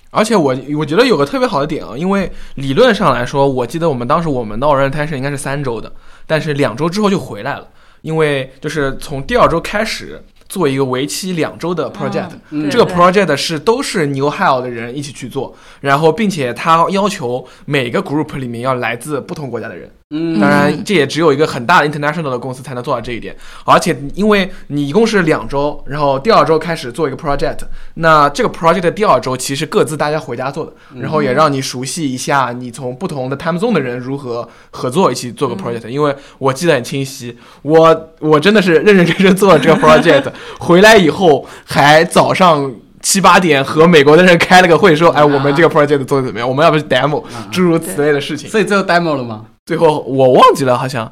[0.09, 5.91] 而且我我觉得有个特别好的点啊，因为理论上来说，我记得我们当时我们的 orientation 应该是三周的，
[6.25, 7.67] 但是两周之后就回来了，
[8.03, 19.89] 因为就是从第二周开始做一个为期两周的 project，、嗯这个 project 是都是 New Hell 的人一起去做，然后并且他要求每个 group 里面要来自不同国家的人。
[20.15, 23.35] 嗯当然，这也只有一个很大的 international 的公司才能做到这一点。
[23.65, 27.57] 而且，因为你一共是两周，然后第二周开始做一个 project，
[27.95, 35.87] 那这个 project 的第二周其实各自大家回家做的，然后也让你熟悉一下你从不同的 time zone 的人如何合作一起做个 project。
[35.87, 40.25] 因为我记得很清晰，我我真的是认认真真做了这个 project，
[40.59, 42.71] 回来以后还早上。
[43.05, 46.47] 七八点和美国的人开了个会，说：“哎，我们这个 project 做的怎么样？
[46.47, 51.11] 我们要不是 demo，啊诸如此类的事情。”所以最后 demo 了吗最后我忘记了，好像，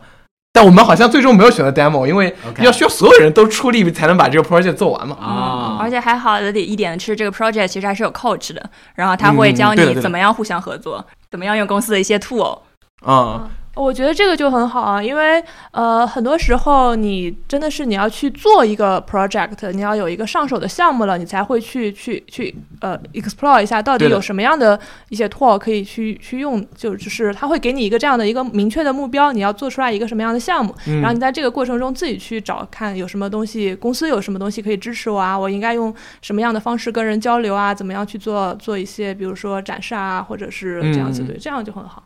[0.52, 5.16] 但我们好像最终没有选择 demo，因为要需要所有人都出力才能把这个 project 做完嘛。
[5.16, 12.60] 啊，而且还好的一点是，这个 project 其实还是有 coach 的，然后他会教你怎么样互相合作，怎么样用公司的一些 tool。
[13.06, 31.00] 啊、我觉得这个就很好啊，因为呃，很多时候你真的是你要去做一个 project，你要有一个上手的项目了，你才会去去去呃 explore 一下到底有什么样的一些 tool 可以去去用，就就是他会给你一个这样的一个明确的目标，你要做出来一个什么样的项目，嗯。
[31.00, 41.28] 然后你在这个过程中自己去找看有什么东西，公司有什么东西可以支持我啊，我应该用什么样的方式跟人交流啊，怎么样去做做一些比如说展示啊，或者是这样子，嗯。
[41.28, 42.04] 对，这样就很好，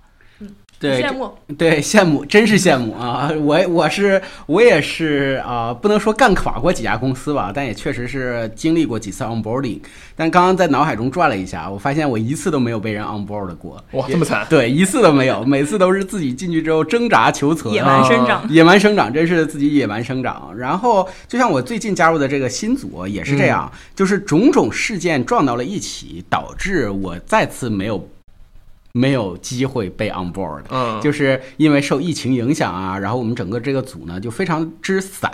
[0.79, 1.31] 对羡慕。
[1.57, 3.31] 对，羡慕，真是羡慕啊！
[3.41, 9.79] 我我是我也是啊、不能说干垮过几家公司吧，但也确实是经历过几次 onboarding。
[10.15, 13.83] 但刚刚在脑海中转了一下，我发现我一次都没有被人 onboard 过。
[13.91, 14.45] 哇，这么惨！
[14.49, 18.45] 对，一次都没有，每次都是自己进去之后挣扎求存，野蛮生长。
[18.49, 20.53] 野蛮生长，真是自己野蛮生长。
[20.57, 28.07] 然后，就像我最近加入的这个新组也是这样，就是种种事件撞到了一起，导致我再次没有
[28.97, 30.61] 没有机会被 on board。
[30.69, 35.29] 嗯，就是因为受疫情影响啊，然后我们整个这个组呢就非常之散，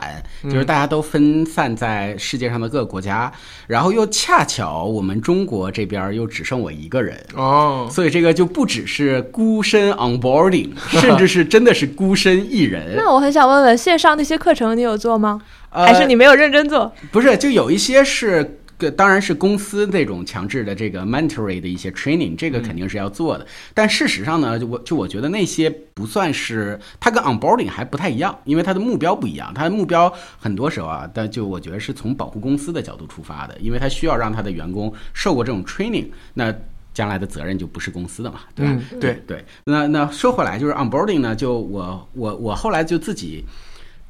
[0.45, 3.31] 就是大家都分散在世界上的各个国家，
[3.67, 12.93] 然后又恰巧我们中国这边又只剩我一个人，哦，所以这个就不只是孤身 onboarding，甚至是真的是孤身一人。
[12.97, 15.39] 那我很想问问，线上那些课程你有做吗？
[15.69, 16.91] 呃还是你没有认真做？
[17.13, 18.51] 不是，就有一些是个
[18.89, 23.45] 当然是公司那种强制的这个 mandatory 的一些 training，这个肯定是要做的。
[23.73, 29.53] 但事实上呢，就我就我觉得那些不算是，它跟 onboarding 还不太一样，因为它的目标不一样。
[29.53, 36.51] 它的目标很多时候啊，但就我觉得是从保护公司的角度出发的，因为它需要让它的员工受过这种 training，那
[36.93, 38.73] 将来的责任就不是公司的嘛，对吧？
[38.91, 43.45] 嗯，对，对，那那说回来，就是 onboarding 呢，就我我我后来就自己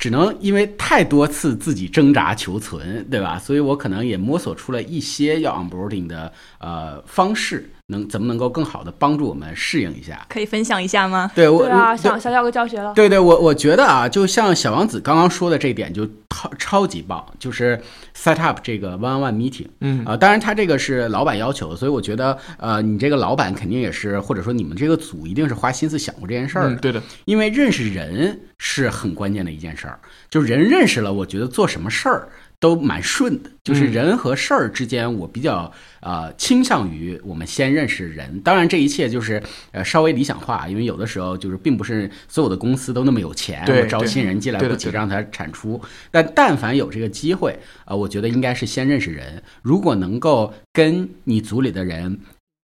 [0.01, 3.37] 只能因为太多次自己挣扎求存，对吧？
[3.37, 10.25] 所以我可能也摸索出了一些要 onboarding 的呃方式，能怎么能够更好的帮助我们适应一下。
[10.29, 11.31] 可以分享一下吗？
[11.35, 12.93] 对我对啊，对想想要个教学了。
[12.95, 17.79] 对对，我我觉得啊，就像小王子刚刚说的这一点，就超超级棒，就是
[18.15, 19.67] set up 这个 one on one meeting。
[19.81, 26.75] 嗯啊、当然他这个是老板要求的，所以我觉得呃，你这个老板肯定也是，或者说你们这个组一定是花心思想过这件事儿的。
[26.75, 29.99] 嗯，对的，因为认识人是很关键的一件事儿，
[30.29, 32.29] 就人认识了，我觉得做什么事儿
[32.61, 33.49] 都蛮顺的。
[33.63, 38.39] 就是嗯人和事儿之间，我比较呃倾向于我们先认识人。
[38.39, 45.79] 当然，这一切就是呃稍微理想化，因为有的时候就是并不是所有的公司都那么有钱，招新人进来不急让他产出。
[46.09, 49.43] 但但凡有这个机会，呃，我觉得应该是先认识人。
[49.61, 52.19] 如果能够跟你组里的人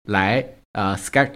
[0.07, 1.31] 来呃 schedule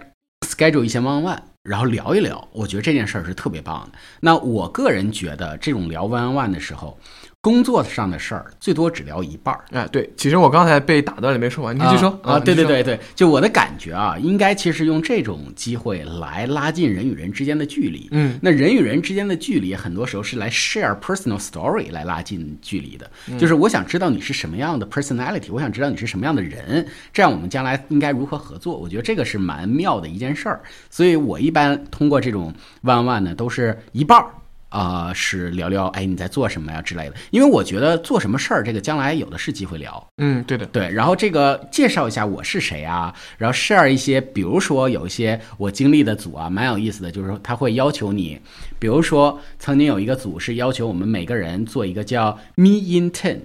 [0.46, 3.98] schedule 一些 one on one，然后聊一聊，我觉得这件事儿是特别棒的。
[4.20, 6.98] 那我个人觉得，这种聊 one on one 的时候，
[7.42, 9.64] 工作上的事儿最多只聊一半儿。
[9.72, 18.08] 哎，对，其实我刚才被打断了，没说完，你继续说啊，对对对对，就我的感觉啊，应该其实用这种机会来拉近人与人之间的距离。
[18.12, 23.10] 嗯，那人与人之间的距离，很多时候是来 share personal story 来拉近距离的。
[23.28, 28.78] 嗯就是我想知道你是什么样的 personality，我想知道你是什么样的人，这样我们将来应该如何合作。
[28.78, 30.62] 我觉得这个是蛮妙的一件事儿。
[30.90, 34.26] 所以我一般通过这种 one one 呢，都是一半儿。
[34.72, 40.04] 啊、是聊聊，哎，你在做什么呀之类的，因为我觉得做什么事儿，这个将来有的是机会聊。
[40.16, 48.40] 嗯，对的，对，然后这个介绍一下我是谁啊，然后 share 一些，比如说有一些我经历的组啊，蛮有意思的，就是说他会要求你，
[48.78, 53.40] 比如说曾经有一个组是要求我们每个人做一个叫 Me in Ten，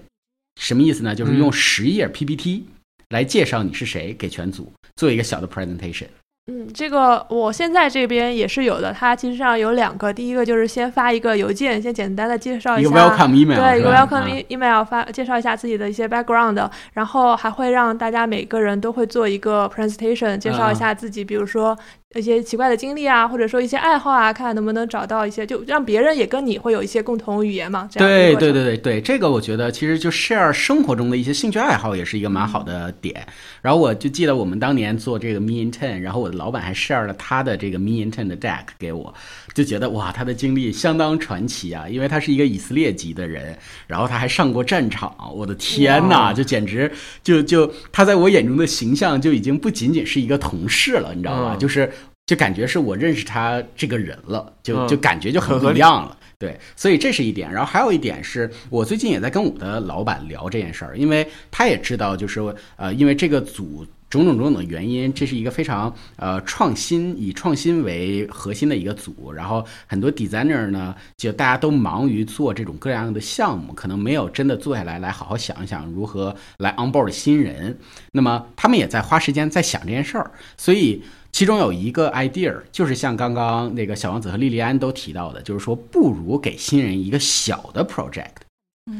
[0.61, 1.13] 什么意思呢？
[1.13, 2.65] 就是用十页 PPT
[3.09, 6.07] 来介绍你是谁，给全组做一个小的 presentation。
[6.49, 21.77] 嗯，这个我现在这边也是有的，它其实上有两个，第一个就是先发一个邮件，先简单的介绍下一个 welcome email，对，一个 welcome 啊 e- email 发介绍一下自己的一些 background，然后还会让大家每个人都会做一个 presentation，介绍一下自己，比如说
[22.15, 27.87] 一些奇怪的经历啊，或者说一些爱好啊，看能不能找到一些，就让别人也跟你会有一些共同语言嘛。
[27.91, 33.27] 这样对对对对对，这个我觉得其实就 share 生活中的一些兴趣爱好也是一个蛮好的点。
[33.61, 39.13] 然后我就记得我们当年做这个 Me in Ten，然后我的老板还 share 了他的这个 Me in Ten 的 deck 给我，
[39.57, 46.91] 就觉得哇，他的经历相当传奇啊，因为他是一个以色列籍的人，然后他还上过战场，我的天呐，就简直
[47.23, 51.55] 就就他在我眼中的形象就已经不仅仅是一个同事了，你知道吧？
[51.55, 51.91] 嗯就是
[52.27, 56.15] 就感觉是我认识他这个人了，就嗯就感觉就很不一样了。
[56.37, 57.51] 对，所以这是一点。
[57.51, 62.39] 然后还有一点是我最近也在跟我的老板聊这件事儿，因为他也知道，就是
[62.75, 69.31] 呃，因为这个组种种种种的原因，这是一个非常呃创新，以创新为核心的一个组。
[69.33, 77.77] 然后很多 designer 呢，就大家都忙于做这种各样的项目，可能没有真的坐下来来好好想一想如何来 onboard 新人。
[78.13, 81.03] 那么他们也在花时间在想这件事儿，所以。
[81.29, 88.31] 其中有一个 idea，就是像刚刚那个小王子和莉莉安都提到的，就是说不如给新人一个小的 project，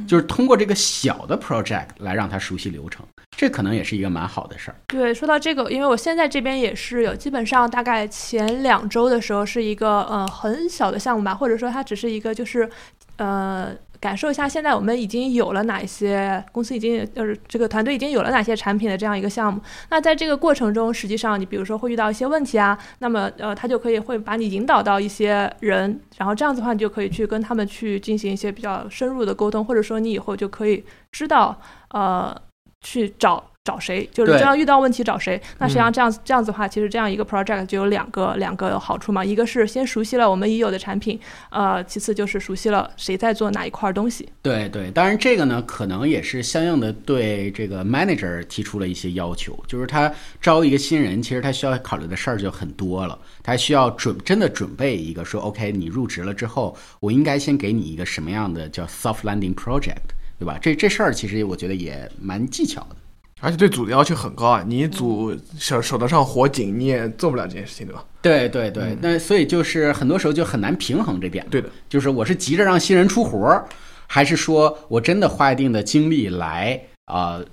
[0.08, 4.76] 就是通过这个小的 project 来让他熟悉流程，这可能也是一个蛮好的事儿。
[4.88, 12.70] 对，说到这个，因为我现在这边也是有，基本上大概前两周的时候是一个呃很小的项目吧，或者说它只是一个就是
[13.18, 19.60] 呃感受一下现在我们已经有了哪一些公司已经就是这个团队已经有了哪些产品的这样一个项目。
[19.90, 32.36] 那在这个过程中，实际上你比如说会遇到一些问题啊，那么呃他就可以会把你引导到一些人，然后这样子的话你就可以去跟他们去进行一些比较深入的沟通，或者说你以后就可以知道呃
[32.82, 33.44] 去找。
[33.68, 34.10] 找谁？
[34.14, 35.42] 就是对这样遇到问题找谁？
[35.58, 39.26] 那实际上嗯这样子、这样子的话，其实这样一个 project 就有两个两个好处嘛。
[39.26, 44.30] 一个是先熟悉了我们已有的产品，呃，其次就是熟悉了谁在做哪一块东西。
[44.42, 50.10] 对对，当然这个呢，可能也是相应的对这个 manager 提出了一些要求，就是他
[50.42, 60.58] 招一个新人，其实他需要考虑的事儿就很多了，他需要准真的准备一个说，OK，你入职了之后，我应该先给你一个什么样的叫 soft landing project，对吧？
[60.62, 62.96] 这这事儿其实我觉得也蛮技巧的。
[63.40, 68.04] 而且对组的要求很高啊，你组手手头上活紧，你也做不了这件事情，对吧？
[68.22, 71.46] 对对对，嗯那所以就是很多时候就很难平衡这点。
[71.50, 73.66] 对的，就是我是急着让新人出活儿，
[74.08, 77.46] 还是说我真的花一定的精力来呃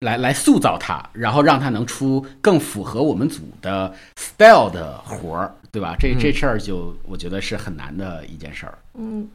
[0.00, 5.96] 来来塑造他，然后让他能出更符合我们组的 style 的活儿，对吧？
[5.98, 8.78] 这这事儿就我觉得是很难的一件事儿。
[8.98, 9.26] 嗯，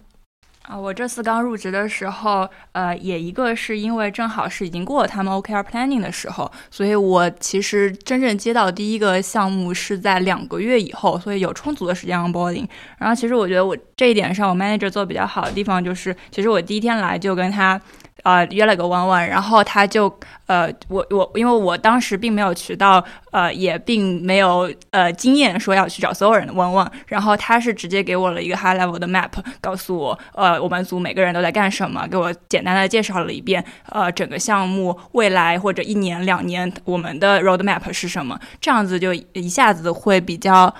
[0.69, 12.67] 啊，我这次刚入职的时候，呃，也一个是因为正好是已经过了他们 OKR planning 的时候，所以我其实真正接到第一个项目是在两个月以后，所以有充足的时间 onboarding。
[12.99, 17.81] 然后其实我觉得我这一点上，我 manager 做比较好的地方就是，其实我第一天来就跟他。
[18.23, 20.13] 呃，约了个 one one，然后他就
[20.47, 29.29] 呃，我我因为我当时并没有渠道，呃，也并没有呃经验说要去找所有人的 one one，然后他是直接给我了一个 high level 的 map，
[29.61, 40.73] 告诉我呃我们组每个人都在干什么，给我简单的介绍了一遍呃整个项目未来或者一年两年我们的 road map 是什么，这样子就一下子会比较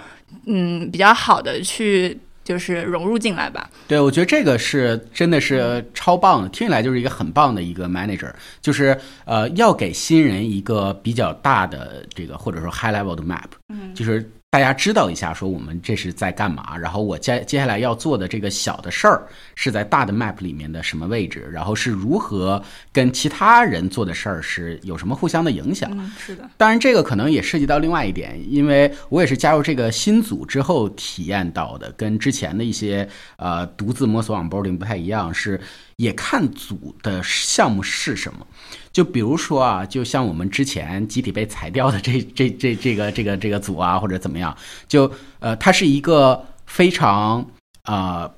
[0.46, 2.20] 嗯比较好的去
[2.50, 3.70] 就是融入进来吧。
[3.88, 22.60] 对，我觉得这个是真的是超棒的，听起来就是一个很棒的一个 manager，就是呃要给新人一个比较大的这个或者说 high level 的 map，嗯就是大家知道一下说我们这是在干嘛，然后我接接下来要做的这个小的事儿是在大的 map 里面的什么位置，然后是如何
[22.92, 25.88] 跟其他人做的事儿是有什么互相的影响。
[25.94, 26.50] 嗯，是的。
[26.58, 33.08] 当然，这个可能也涉及到另外一点，因为我也是加入这个新组之后体验到的，跟之前的一些
[33.38, 35.62] 呃独自摸索 onboarding 不太一样，是
[36.00, 38.48] 也看组的项目是什么。
[38.92, 44.56] 就比如说啊，就像我们之前集体被裁掉的这这这这个这个这个组啊，或者怎么样，
[44.88, 47.46] 就呃，它是一个非常
[47.84, 48.32] 呃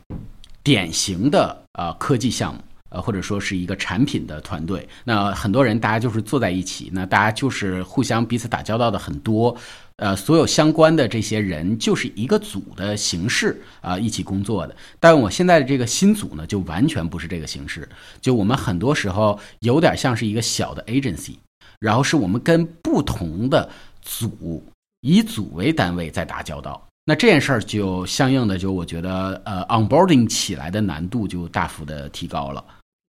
[0.63, 2.59] 典型的呃科技项目。
[2.93, 9.55] 呃，或者说是一个产品的团队，那很多人大家就是坐在一起，那大家就是互相彼此打交道的很多，
[10.01, 14.75] 呃，所有相关的这些人就是一个组的形式啊、一起工作的。
[14.99, 17.87] 但我现在的这个新组呢，就完全不是这个形式，
[18.19, 21.35] 就我们很多时候有点像是一个小的 agency，
[21.79, 23.69] 然后是我们跟不同的
[24.01, 24.63] 组
[25.01, 26.83] 以组为单位在打交道。
[27.05, 32.63] 那这件事儿就相应的就我觉得呃 onboarding 起来的难度就大幅的提高了。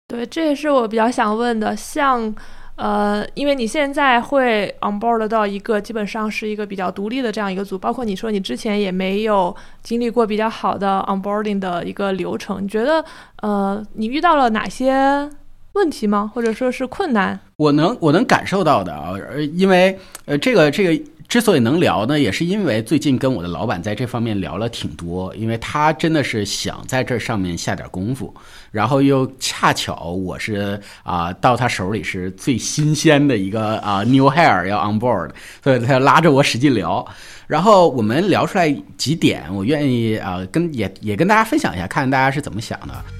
[0.08, 1.75] 对，这也是我比较想问的。
[1.75, 2.34] 像，
[2.80, 13.04] 呃，因为你现在会 onboard 到一个基本上是一个比较独立的这样一个组，包括你说你之前也没有经历过比较好的 onboarding 的一个流程，你觉得，
[13.42, 15.30] 呃，你遇到了哪些
[15.74, 16.32] 问题吗？
[16.34, 17.38] 或者说是困难？
[17.58, 28.34] 我能我能感受到的啊，呃，因为呃，这个这个之所以能聊呢，也是因为最近跟我的老板在这方面聊了挺多，因为他真的是想在这上面下点功夫，
[28.72, 35.30] 然后又恰巧我是啊、到他手里是最新鲜的一个啊、new hair 要 on board，
[35.63, 37.06] 所以他拉着我使劲聊，
[37.46, 43.19] 然后我们聊出来几点，我愿意啊、跟也也跟大家分享一下，看看大家是怎么想的。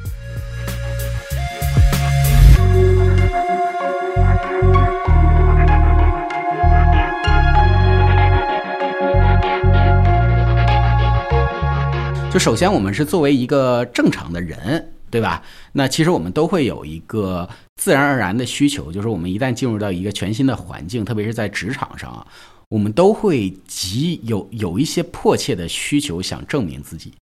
[12.40, 15.44] 首先，我们是作为一个正常的人，对吧？
[15.74, 22.26] 那其实我们都会有一个自然而然的需求，就是我们一旦进入到一个全新的环境，特别是在职场上啊，
[22.70, 27.14] 我们都会急有有一些迫切的需求，想证明自己，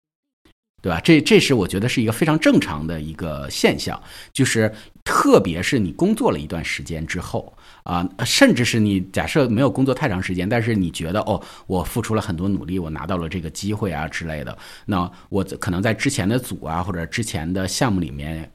[0.83, 1.01] 对吧？
[1.03, 3.99] 这这是我觉得是一个非常正常的一个现象，
[4.31, 4.71] 就是
[5.03, 7.51] 特别是你工作了一段时间之后。
[7.87, 18.51] 啊，甚至是你假设没有工作太长时间，但是你觉得哦，我付出了很多努力，我拿到了这个机会啊之类的，那我可能在之前的组啊或者之前的项目里面，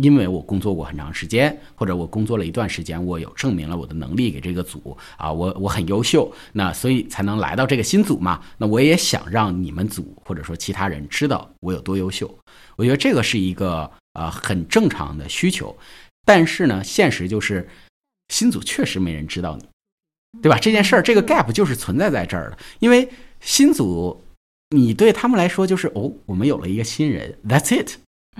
[0.00, 8.40] 因为我工作过很长时间，或者我工作了一段时间，我有证明了我的能力给这个组啊，我我很优秀，那所以才能来到这个新组嘛。
[8.58, 12.32] 那我也想让你们组或者说其他人知道我有多优秀，
[12.76, 15.76] 我觉得这个是一个呃很正常的需求，
[16.24, 17.68] 但是呢，现实就是。
[18.28, 20.58] 新组确实没人知道你，对吧？
[20.58, 23.08] 这件事儿，这个 gap 就是存在在这儿的，因为
[23.40, 24.22] 新组，
[24.70, 27.96] 你对他们来说就是哦，我们有了一个新人，That's it，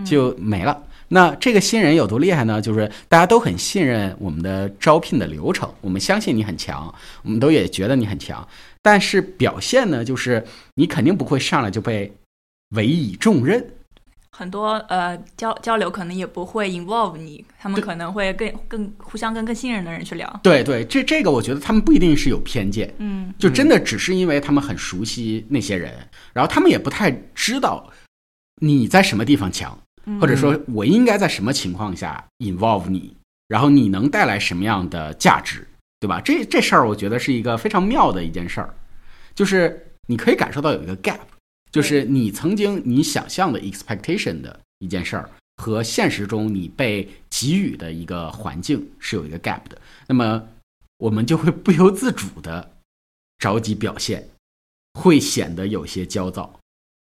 [0.07, 0.85] 就没了。
[1.11, 2.61] 那这个新人有多厉害呢？
[2.61, 8.47] 就是大家都很信任我们的招聘的流程，我们相信你很强，我们都也觉得你很强，
[8.83, 12.13] 但是表现呢，就是你肯定不会上来就被
[12.77, 13.67] 委以重任。
[14.39, 20.41] 很多呃交交流可能也不会 involve 你，他们可能会更更互相跟更信任的人去聊。
[20.45, 25.93] 对对，这这个我觉得他们不一定是有偏见，嗯，就真的只是因为他们很熟悉那些人，
[26.33, 27.91] 然后他们也不太知道
[28.63, 29.77] 你在什么地方强，
[30.21, 33.17] 或者说我应该在什么情况下 involve 你，
[33.49, 35.67] 然后你能带来什么样的价值，
[35.99, 36.21] 对吧？
[36.21, 38.73] 这这事儿我觉得是一个非常妙的一件事儿，
[39.35, 41.19] 就是你可以感受到有一个 gap，
[41.71, 50.49] 就是你曾经你想象的 expectation 的一件事儿，和现实中你被给予的一个环境是有一个 gap 的，那么
[50.99, 52.77] 我们就会不由自主的
[53.39, 54.29] 着急表现，
[54.95, 56.59] 会显得有些焦躁，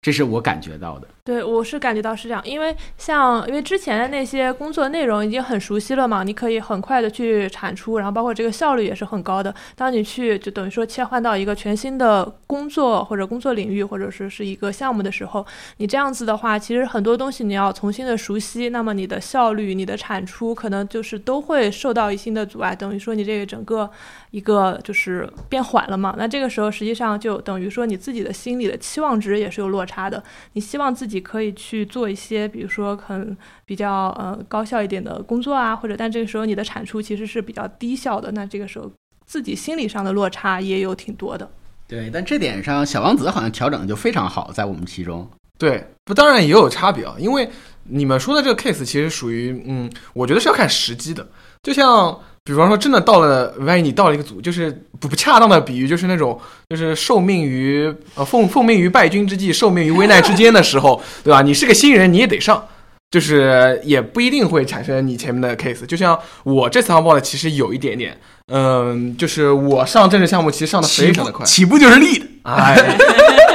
[0.06, 1.08] 这是我感觉到的。
[1.24, 9.52] 对，我是感觉到是这样，因为像因为之前的那些工作内容已经很熟悉了嘛，你可以很快的去产出，然后包括这个效率也是很高的。
[9.74, 15.44] 当你去就等于说切换到一个全新的工作或者工作领域，或者是是一个项目的时候，
[15.78, 23.90] 你这样子的话，其实很多东西你要重新的熟悉，那么你的效率、你的产出可能就是都会受到一新的阻碍，等于说你这个整个
[24.30, 26.14] 一个就是变缓了嘛。
[26.16, 30.22] 那这个时候实际上就等于说你自己的心理的期望值也是有落差的，
[30.52, 31.16] 你希望自己。
[31.26, 38.88] 可以去做一些，比如说很比较呃高效一点的工作啊，或者但这个时候你的产出其实是比较低效的，那这个时候
[39.24, 41.50] 自己心理上的落差也有挺多的。
[41.88, 45.28] 对，但这点上小王子好像调整的就非常好，在我们其中。
[45.58, 47.50] 对，不当然也有差别啊，因为
[47.84, 51.26] 你们说的这个 case 其实属于嗯，我觉得是要看时机的，
[51.62, 52.20] 就像。
[52.46, 54.70] 比方说，真的到了，万一你到了一个组，就是
[55.00, 56.40] 不不恰当的比喻，就是那种，
[56.70, 61.42] 就是受命于呃奉奉命于败军之际，受命于危难之间的时候，对吧？
[61.42, 62.64] 你是个新人，你也得上，
[63.10, 65.84] 就是也不一定会产生你前面的 case。
[65.86, 68.16] 就像我这次上报的，其实有一点点，
[68.52, 72.76] 嗯，就是我上政治项目其实上的非常的快，起步就是 lead，哎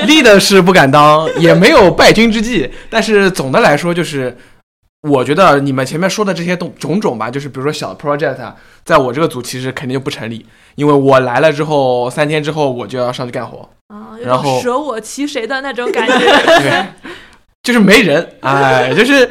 [0.05, 4.37] ，lead 是不敢当，也没有败军之计，但是总的来说就是。
[5.07, 8.37] 我觉得你们前面说的这些动种种吧，就是比如说小 project，
[8.85, 10.45] 在我这个组其实肯定就不成立，
[10.75, 16.19] 因为我来了之后三天之后我就要上去干活啊，然后舍我其谁的那种感觉，
[16.59, 16.85] 对，
[17.63, 19.27] 就是没人，哎，就是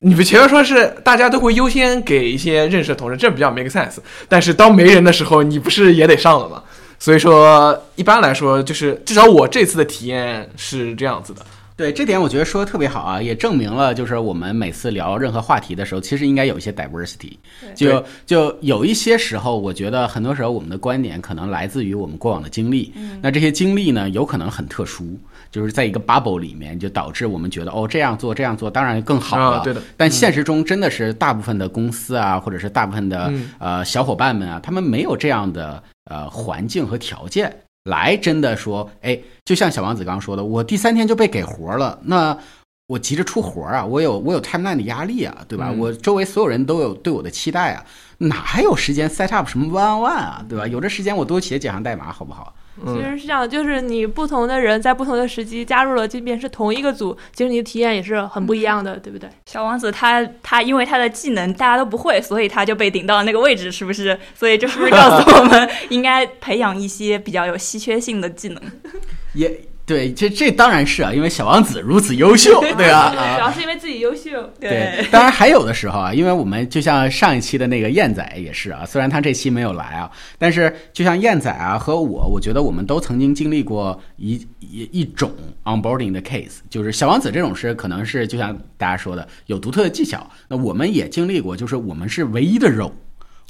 [0.00, 3.98] 你们前面说是大家都会优先给一些认识的同事，这比较 make sense，
[4.28, 6.64] 但是当没人的时候，你不是也得上了吗？
[6.98, 11.46] 所以说一般来说，就是至少我这次的体验是这样子的。
[11.76, 17.32] 对这点，我觉得说的特别好啊，也证明了就是我们每次聊任何话题的时候，其实应该有一些 diversity。
[17.74, 22.92] 就就有一些时候，我觉得很多时候我们的观点可能来自于我们过往的经历。
[23.20, 25.18] 那这些经历呢，有可能很特殊，
[25.50, 29.60] 就是在一个 bubble 里面，就导致我们觉得哦这样做这样做当然更好了。
[29.64, 29.82] 对的。
[29.96, 37.50] 但现实中真的是大部分的公司啊，或者是大部分的呃小伙伴们啊，他们没有这样的呃环境和条件。
[37.84, 42.38] 来，真的说，哎，就像小王子刚刚说的，我第三天就被给活了，那
[42.86, 45.72] 我急着出活啊，我有我有 timeline 的压力啊，对吧？
[45.76, 47.84] 我周围所有人都有对我的期待啊，
[48.18, 50.66] 哪还有时间 set up 什么 one one 啊，对吧？
[50.66, 52.54] 有这时间我多写几行代码，好不好？
[52.86, 59.28] 其实是这样，就是你不同的人在不同的时机加入了，即便是同一个组，其实你的体验也是很不一样的，对不对？
[59.46, 64.18] 小王子他他因为他的技能大家都不会，所以他就被顶到了那个位置，是不是？
[64.34, 68.62] 所以这是不是告诉我们 应该培养一些比较有稀缺性的技能？
[69.34, 69.71] 也。
[69.84, 74.48] 对，这这当然是啊，因为小王子如此优秀， 对啊， 主要是因为自己优秀。
[74.60, 85.30] 对，当然还有的时候啊，因为我们就像上一期的那个燕仔也是啊，虽然他这期没有来啊，但是就像燕仔啊和我，我觉得我们都曾经经历过一一一种
[85.64, 92.90] onboarding 的 case，就是小王子这种是可能是就像大家说的有独特的技巧，那我们也经历过，就是我们是唯一的肉。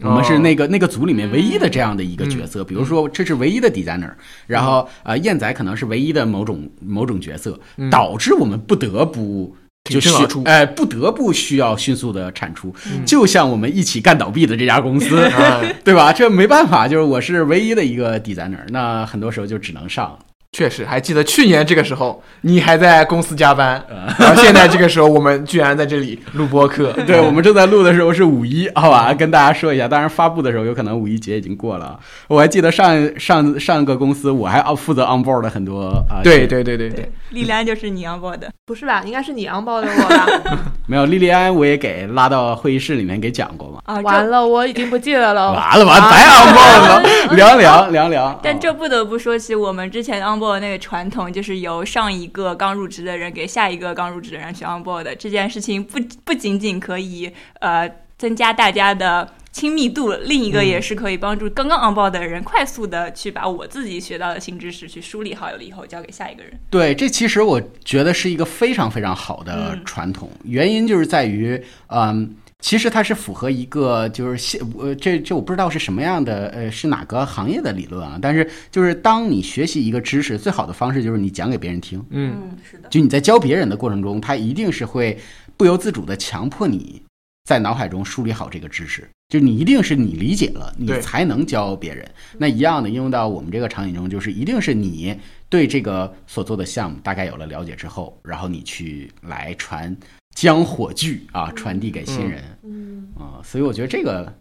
[0.02, 4.10] 我们是那个那个组里面唯一的这样的一个角色，比如说这是唯一的 designer，
[4.46, 7.58] 然后呃燕仔可能是唯一的某种某种角色，
[7.90, 10.10] 导致我们不得不就需
[10.44, 12.74] 哎不得不需要迅速的产出，
[13.04, 15.08] 就像我们一起干倒闭的这家公司，
[15.84, 16.12] 对吧？
[16.12, 20.18] 这没办法，就是我是唯一的一个 designer，那很多时候就只能上。
[20.52, 23.82] 确实，还记得去年这个时候，你还在公司加班，
[24.18, 26.92] 然后现在这个时候，我们居然在这里录播客。
[27.06, 29.88] 对，我们正在录的时候是五一，好吧，跟大家说一下。
[29.88, 31.98] 当然，发布的时候有可能五一节已经过了。
[32.28, 36.20] 我还记得上上上个公司，我还负责 on board 的很多啊。
[36.22, 39.02] 对对对对对，莉莉安就是你 on board 的，不是吧？
[39.06, 40.26] 应该是你 on board 的我吧？
[40.86, 43.80] 没有，莉莉安我也给拉到会议室里面给讲过嘛。
[43.84, 45.50] 啊，完了，我已经不记得了。
[45.54, 48.38] 完了完了，白 on board 了，凉凉凉凉。
[48.42, 51.32] 但这不得不说起我们之前 on board 那个传统。
[51.32, 57.30] 就是由上一个刚入职的人给下一个刚入职的人去 on board 的这件事情，不不仅仅可以
[57.60, 57.88] 呃
[58.18, 66.52] 增加大家的亲密度，另一个也是可以帮助刚刚 on board 的人快速的去把我自己学到的新知识去梳理好了以后交给下一个人。
[66.68, 72.34] 对，这其实我觉得是一个非常非常好的传统，原因就是在于嗯。
[72.62, 78.18] 其实它是符合一个，就是现呃，这这我不知道是什么样的，呃，是哪个行业的理论啊？
[78.22, 82.02] 但是就是当你学习一个知识，最好的方式就是你讲给别人听。
[82.10, 82.88] 嗯，是的。
[82.88, 85.18] 就你在教别人的过程中，他一定是会
[85.56, 87.02] 不由自主的强迫你
[87.44, 89.06] 在脑海中梳理好这个知识。
[89.28, 92.08] 就你一定是你理解了，你才能教别人。
[92.38, 95.16] 那一样的应用到我们这个场景中，就是一定是你
[95.48, 99.96] 对这个所做的项目大概有了了解之后，然后你去来传。
[100.34, 102.42] 将火炬啊传递给新人。
[102.64, 104.32] 嗯，啊，所以我觉得这个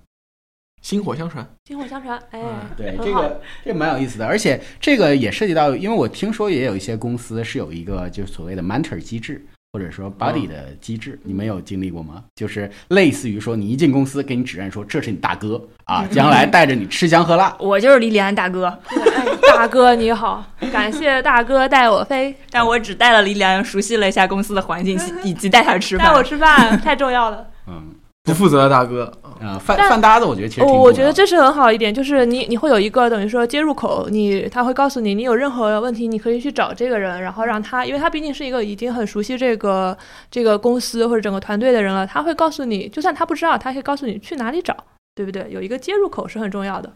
[0.81, 1.47] 薪火相传。
[1.65, 2.41] 薪火相传，哎，
[2.75, 9.45] 对这个这个蛮有意思的，而且这个也涉及到，因为我听说也有一些公司是有一个就是所谓的 mentor 机制。
[9.73, 12.21] 或者说 buddy 的机制，你们有经历过吗？
[12.35, 17.55] 就是类似于说，你一进公司给你指认说这是你大哥啊，将来带着你吃香喝辣。
[17.57, 20.43] 我就是李李安大哥，哎 大哥你好，
[20.73, 26.07] 感谢大哥带我飞，但我只带了李李安，熟悉了一下公司的环境，以及带他吃饭。
[26.07, 27.47] 带我吃饭太重要了。
[27.67, 29.11] 嗯，不负责的大哥，
[29.41, 39.97] 啊，饭但饭搭子，我觉得其实挺我觉得这是很好一点，就是你你会有一个等于说接入口，你他会告诉你，你有任何问题你可以去找这个人，然后让他，因为他毕竟是一个已经很熟悉这个
[40.29, 44.77] 这个公司或者整个团队的人了，他会告诉你，就算他不知道，他可以告诉你去哪里找，
[45.15, 45.47] 对不对？
[45.49, 46.91] 有一个接入口是很重要的。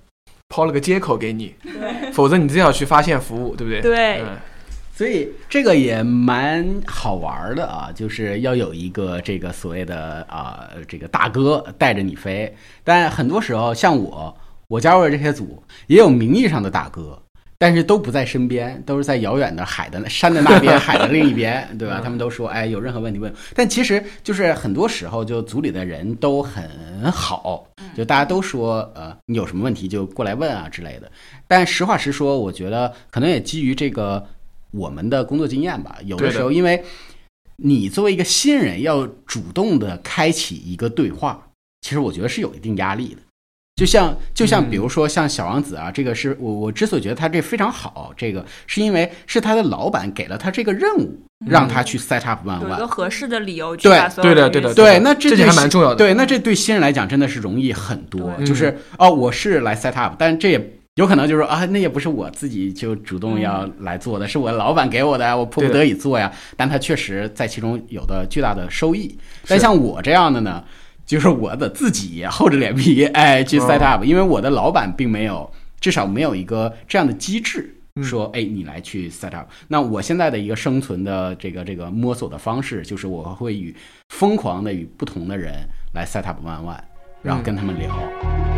[0.50, 1.56] 抛了个接口给你，
[2.14, 3.82] 否则你自己要去发现服务，对不对？
[3.82, 4.38] 对嗯
[4.96, 12.56] 所以这个也蛮好玩的啊，就是要有一个这个所谓的啊、这个大哥带着你飞。
[12.82, 14.34] 但很多时候，像我，
[14.70, 17.22] 我加入了这些组，也有名义上的大哥，
[17.58, 22.00] 但是都不在身边，都是在遥远的海的山的那边，海的另一边，对吧？
[22.02, 23.34] 他们都说，哎，有任何问题问。
[23.54, 27.68] 但其实就是很多时候，就组里的人都很好，
[27.98, 31.12] 就大家都说，呃，你有什么问题就过来问啊之类的。
[31.50, 34.26] 但实话实说，我觉得可能也基于这个
[34.76, 36.84] 我们的工作经验吧，有的时候因为
[37.58, 41.48] 你作为一个新人，要主动的开启一个对话，
[41.82, 43.22] 其实我觉得是有一定压力的。
[43.76, 52.78] 就像就像嗯比如说像小王子啊，这个是我我之所以觉得他这非常好，这个是因为是他的老板给了他这个任务，让他去 set up one 有一 one。
[52.78, 55.96] 个合适的理由去对把所有对的对的对，那这这点对还蛮重要的。
[55.98, 58.34] 对，那这对新人来讲真的是容易很多。
[58.46, 66.32] 就是哦，我是来 set up，但这也有可能就是说啊，那也不是我自己就主动要来做的，是我老板给我的呀，我迫不得已做呀。
[66.56, 69.18] 但他确实在其中有的巨大的收益。
[69.46, 70.64] 但像我这样的呢，
[71.06, 77.76] 就是我的自己厚着脸皮哎去 set up，、因为我的老板并没有，至少没有一个这样的机制。
[77.98, 79.48] 嗯说，哎，你来去 set up。
[79.68, 83.76] 那我现在的一个生存的这个这个摸索的方式，就是我会与
[84.10, 85.54] 疯狂的与不同的人
[85.94, 86.80] 来 set up one one，
[87.22, 87.90] 然后跟他们聊。
[87.90, 88.55] 然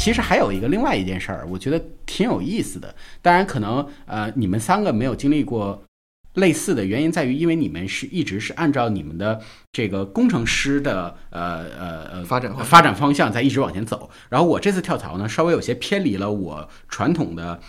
[0.00, 2.94] 其实还有一个另外一件事儿，我觉得挺有意思的。
[3.20, 5.82] 当然，可能呃你们三个没有经历过
[6.36, 9.38] 类似的原因在于，因为你们是一直是按照你们的
[9.70, 14.08] 这个工程师的呃呃呃发展发展方向在一直往前走。
[14.30, 17.60] 然后我这次跳槽呢，稍微有些偏离了我传统的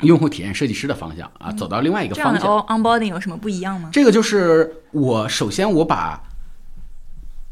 [0.00, 2.76] 用户体验设计师的方向啊，走到另外一个这样的方向。
[2.76, 3.88] on onboarding 有什么不一样吗？
[3.92, 6.20] 这个就是我首先我把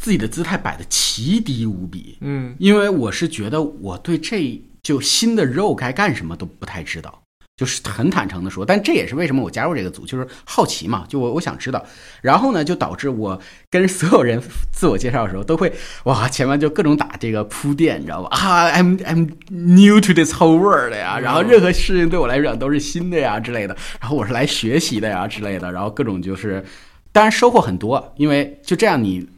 [0.01, 7.23] 自己的姿态摆的奇低无比，嗯，因为我是觉得我对这就新的肉该干什么都不太知道，
[7.55, 8.65] 就是很坦诚的说。
[8.65, 11.85] 但这也是为什么我加入这个组，就是好奇嘛，就我我想知道。
[12.23, 13.39] 然后呢，就导致我
[13.69, 14.41] 跟所有人
[14.73, 15.71] 自我介绍的时候都会
[16.05, 18.35] 哇，前面就各种打这个铺垫，你知道吧？
[18.39, 26.65] 啊，I'm I'm new to this whole world 呀，然后任何事情对我来讲都是新的呀之类的，然后我是来学习的呀之类的，然后各种就是，
[27.13, 29.29] 当然收获很多，因为就这样你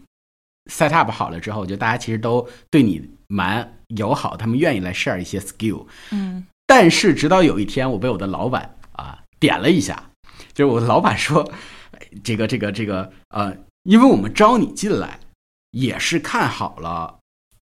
[0.71, 5.87] set up 好了之后，就大家其实都对你蛮友好，他们愿意来 share 一些 skill。
[6.11, 10.11] 嗯，但是直到有一天，我被我的老板啊点了一下，
[10.55, 11.43] 就是我的老板说，
[11.93, 15.19] 哎这个这个这个呃，因为我们招你进来，
[15.71, 17.19] 也是看好了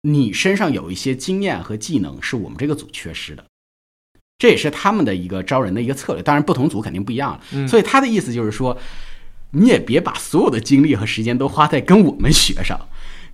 [0.01, 3.43] 你身上有一些经验和技能是我们这个组缺失的。
[4.37, 7.41] 这也是他们的一个招人的一个策略，当然不同组肯定不一样了。
[7.53, 8.77] 嗯所以他的意思就是说，
[9.55, 12.79] 你也别把所有的精力和时间都花在跟我们学上，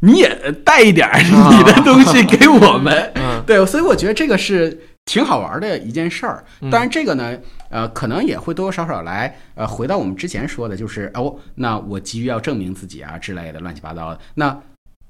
[0.01, 3.11] 你也带一点儿你的东西给我们。
[3.15, 6.45] 嗯 对，所以我觉得这个是挺好玩的一件事儿。
[6.61, 7.37] 嗯当然，这个呢，
[7.69, 14.19] 呃，可能也会多多少少来，呃，回到我们之前说的，就是哦，那我急于要证明自己啊之类的乱七八糟的。
[14.35, 14.55] 那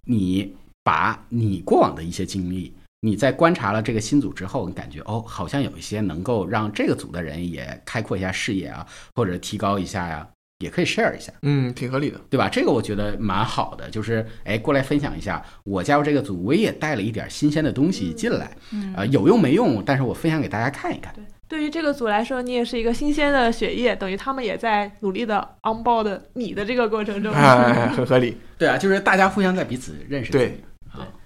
[0.06, 10.26] 你把你过往的一些经历，你在观察了这个新组之后，你感觉哦，好像有一些能够让这个组的人也开阔一下视野啊，或者提高一下呀、
[10.62, 11.34] 也可以 share 一下。
[11.42, 12.22] 嗯，挺合理的。
[12.30, 12.48] 对吧？
[12.48, 21.14] 这个我觉得蛮好的，就是哎，过来分享一下，我加入这个组，我也带了一点新鲜的东西进来，嗯呃，有用没用，但是我分享给大家看一看。
[21.48, 27.34] 对于这个组来说，你也是一个新鲜的血液，等于他们也在努力的 onboard 你的这个过程中。
[27.34, 28.38] 哎，很合理。
[28.58, 30.32] 对啊，就是大家互相在彼此认识。
[30.32, 30.58] 对，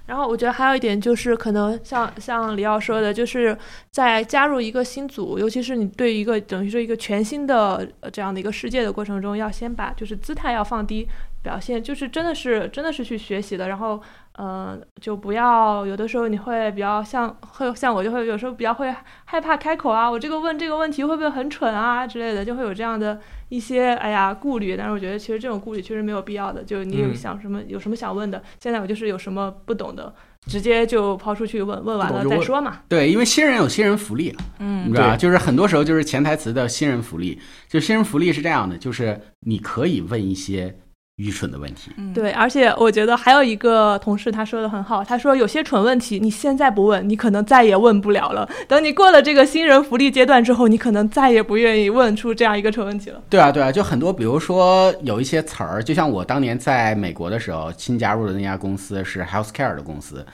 [0.07, 3.57] 然后我觉得还有一点就是，可能像像李奥说的，就是
[3.89, 11.07] 在加入一个新组，尤其是你对一个等于说一个全新的呃这样的一个世界的过程中，要先把就是姿态要放低，
[11.41, 13.67] 表现，就是真的是真的是去学习的。
[13.67, 13.99] 然后，
[14.33, 18.93] 呃，就不要有的时候你会比较像会像我就会有时候比较会
[19.25, 23.19] 害怕开口啊，我这个问这个问题会不会很蠢啊之类的，就会有这样的
[23.55, 24.75] 一些哎呀顾虑。
[24.77, 30.13] 但是我觉得其实这种顾虑确实没有必要的，就你有嗯想什么、有什么想问的，现在我就是有什么不懂的，
[30.47, 32.81] 直接就抛出去问，问完了再说嘛。
[32.89, 35.17] 对，因为新人有新人福利嗯，你嗯知道吧？
[35.17, 40.75] 就是很多时候就是潜台词的新人福利，就新人福利是这样的，就是你可以问一些
[41.17, 41.91] 愚蠢的问题。
[41.97, 48.49] 嗯，对，而且我觉得还有一个同事他说的很好，他说有些蠢问题你现在不问，你可能再也问不了了。
[48.67, 53.21] 等你过了这个新人福利阶段之后，你可能再也不愿意问出这样一个蠢问题了。
[53.29, 60.25] 对啊，对啊，就很多，比如说有一些词儿，就像我当年在美国的时候新加入的那家公司是 healthcare 的公司，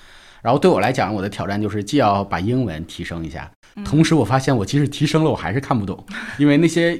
[0.41, 6.03] 然后对我来讲，我的挑战就是既要把英文提升一下，嗯同时我发现我即使提升了，我还是看不懂，
[6.39, 6.99] 因为那些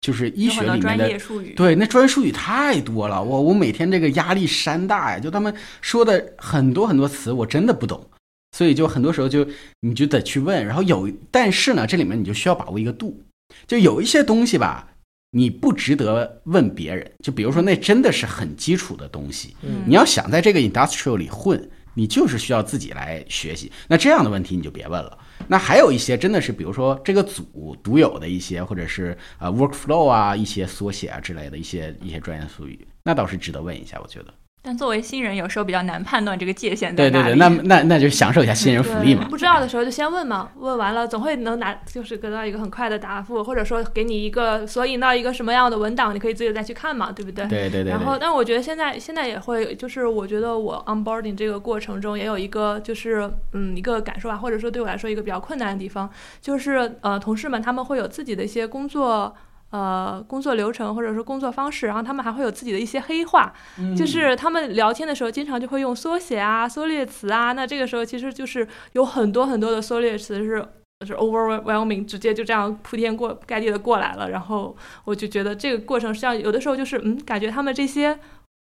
[0.00, 1.52] 就是医学里面的业术语。
[1.54, 8.08] 对，那专业术语太多了，我我每天这个压力山大呀，就他们说的很多很多词，我真的不懂，
[8.56, 9.46] 所以就很多时候就
[9.80, 13.22] 你就得去问，然后有，但是呢，这里面你就需要把握一个度，
[13.66, 14.88] 就有一些东西吧，
[15.32, 23.70] 你不值得问别人，就比如说那真的是很基础的东西，嗯你要想在这个 industrial 里混，你就是需要自己来学习。
[23.86, 25.18] 那这样的问题你就别问了。
[25.48, 34.34] 那还有一些真的是，比如说这个组独有的一些，或者是呃 workflow 啊，一些缩写啊之类的一些一些专业术语，那倒是值得问一下，我觉得。
[34.62, 37.34] 但作为新人，有时候比较难判断这个界限在哪里。
[37.34, 39.26] 对对对，那那那就享受一下新人福利嘛。
[39.30, 47.46] 不知道的时候就先问嘛，问完了总会能拿，就是得到一个很快的答复，或者说给你一个索引到一个什么样的文档，你可以自己再去看嘛，对不对？
[47.46, 56.10] 对对对然后，但我觉得现在现在也会，就是我觉得我 onboarding 这个过程中也有一个就是嗯一个感受啊，或者说对我来说一个比较困难的地方，
[56.42, 59.34] 就是呃同事们他们会有自己的一些工作。
[59.70, 67.52] 呃，工作流程或者说工作方式，然后他们还会有自己的一些黑话，嗯就是他们聊天的时候经常就会用缩写啊、缩略词啊。
[67.52, 70.66] 那这个时候其实就是有很多很多的缩略词是
[71.06, 74.28] 是 overwhelming，直接就这样铺天过盖地的过来了。
[74.30, 78.18] 然后我就觉得这个过程实际上有的时候就是嗯，感觉他们这些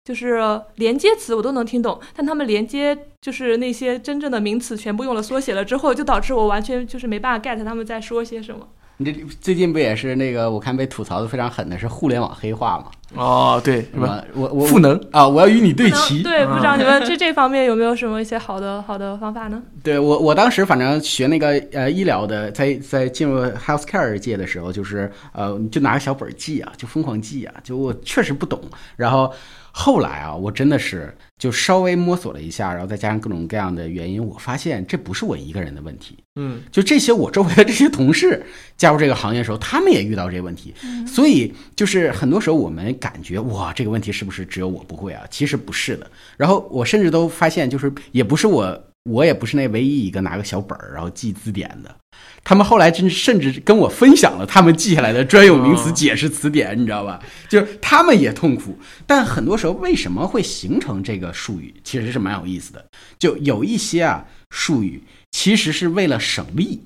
[0.05, 8.67] 就是连接词我都能听懂，但他们连接就是那些真正的名词全部用了缩写了之后，就导致我完全就是没办法 get 他们在说些什么。
[9.01, 12.85] 你这最近不也是那个我看被吐槽的非常狠的是互联网黑化嘛？
[13.13, 16.23] 哦，对，什什么么我我赋能啊，我要与你对齐。
[16.23, 19.61] 对，不知道你们这这方面有没有什么一些好的好的方法呢？
[19.83, 28.61] 对我，我当时反正学那个呃医疗的，在在进入 healthcare 界的时候，就是呃，就拿个小本儿记啊，就疯狂记啊，就我确实不懂。
[28.95, 29.29] 然后
[29.71, 38.45] 后来啊，我真的是就稍微摸索了一下，然后再加上各种各样的原因，我发现这不是我一个人的问题，嗯就这些我周围的这些同事
[38.77, 40.73] 加入这个行业的时候，他们也遇到这个问题，
[41.07, 45.23] 所以就是很多时候我们感觉哇，这个问题是不是只有我不会啊？
[45.29, 46.09] 其实不是的。
[46.37, 51.95] 然后我甚至都发现，就是也不是我，我也不是那唯一一个拿个小本儿然后记字典的。
[52.43, 57.19] 他们后来真甚至跟我分享了他们记下来的专有名词哦解释词典，你知道吧？
[57.47, 62.85] 就是他们也痛苦，但很多时候为什么会形成这个术语，其实是蛮有意思的。
[63.17, 66.81] 就有一些啊术语其实是为了省力，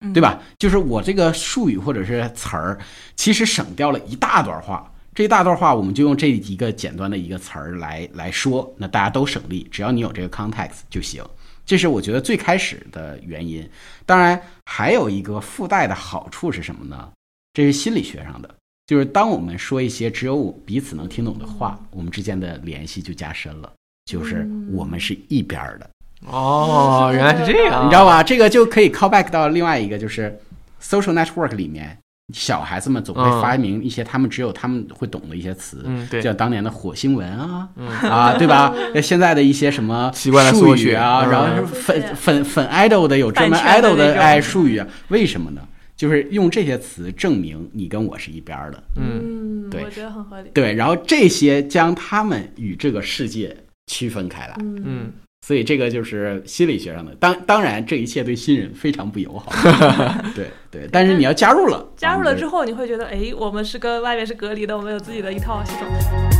[0.00, 0.20] 嗯对？
[0.20, 0.40] 吧？
[0.58, 2.78] 就是我这个术语或者是词儿，
[3.16, 4.90] 其实省掉了一大段话。
[5.14, 11.22] 这一大段话，我们就用这一个简单的一个词儿来来说，那大家都省力，只要你有这个 context 就行。
[11.66, 13.68] 这是我觉得最开始的原因。
[14.06, 17.10] 当然，还有一个附带的好处是什么呢？
[17.52, 18.54] 这是心理学上的，
[18.86, 23.72] 就是当我们说一些只有彼此能听懂的话，我们之间的联系就加深了，
[24.04, 25.88] 就是我们是一边儿的。
[26.26, 28.22] 哦，原来是这样，你知道吧？
[28.22, 30.38] 这个就可以 call back 到另外一个，就是
[30.82, 31.96] social network 里面，
[32.32, 33.42] 小孩子们总会嗯。
[33.42, 37.86] 发明一些他们只有他们会懂的一些词，嗯，对，像当年的火星文啊，嗯。
[37.88, 38.72] 啊，对吧？
[39.02, 41.30] 现在的一些什么奇怪的术缩写语啊，嗯。
[41.30, 45.60] 然后是粉粉粉 idol 的有专门 idol 的哎术语啊，为什么呢？
[45.96, 49.84] 就是用这些词证明你跟我是一边的，嗯，嗯，对。
[49.84, 50.50] 我觉得很合理。
[50.52, 53.56] 对，然后这些将他们与这个世界
[53.86, 54.56] 区分开来。
[54.58, 54.82] 嗯。
[54.84, 55.12] 嗯，
[55.46, 57.14] 所以这个就是心理学上的。
[57.20, 59.52] 当当然，这一切对新人非常不友好。
[60.34, 66.33] 对对，但是你要加入了，加入了之后，后，你会觉得，哎，我们是跟外面是隔离的，我们有自己的一套系统。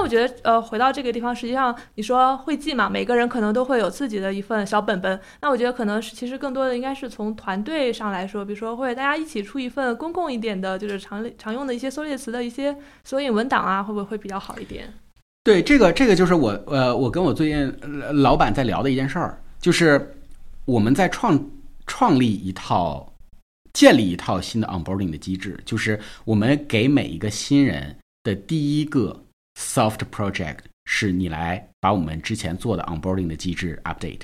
[0.00, 5.20] 我觉得，呃，回到这个地方，实际上你说会记嘛，每个人可能都会有自己的一份小本本。
[5.40, 14.92] 那我觉得可能是，其实更多的应该是从团队上来说，比如说会大家一起出一份公共一点的，就是常常用的一些缩略词的一些索引文档啊，会不会会比较好一点？
[15.42, 17.72] 对这个这个就是我呃，我跟我最近
[18.22, 20.14] 老板在聊的一件事儿，就是
[20.66, 21.42] 我们在创
[21.86, 23.10] 创立一套
[23.72, 29.24] 建立一套新的 onboarding 的机制，就是我们给每一个新人的第一个
[29.58, 34.22] soft project 是你来把我们之前做的 onboarding 的机制 update。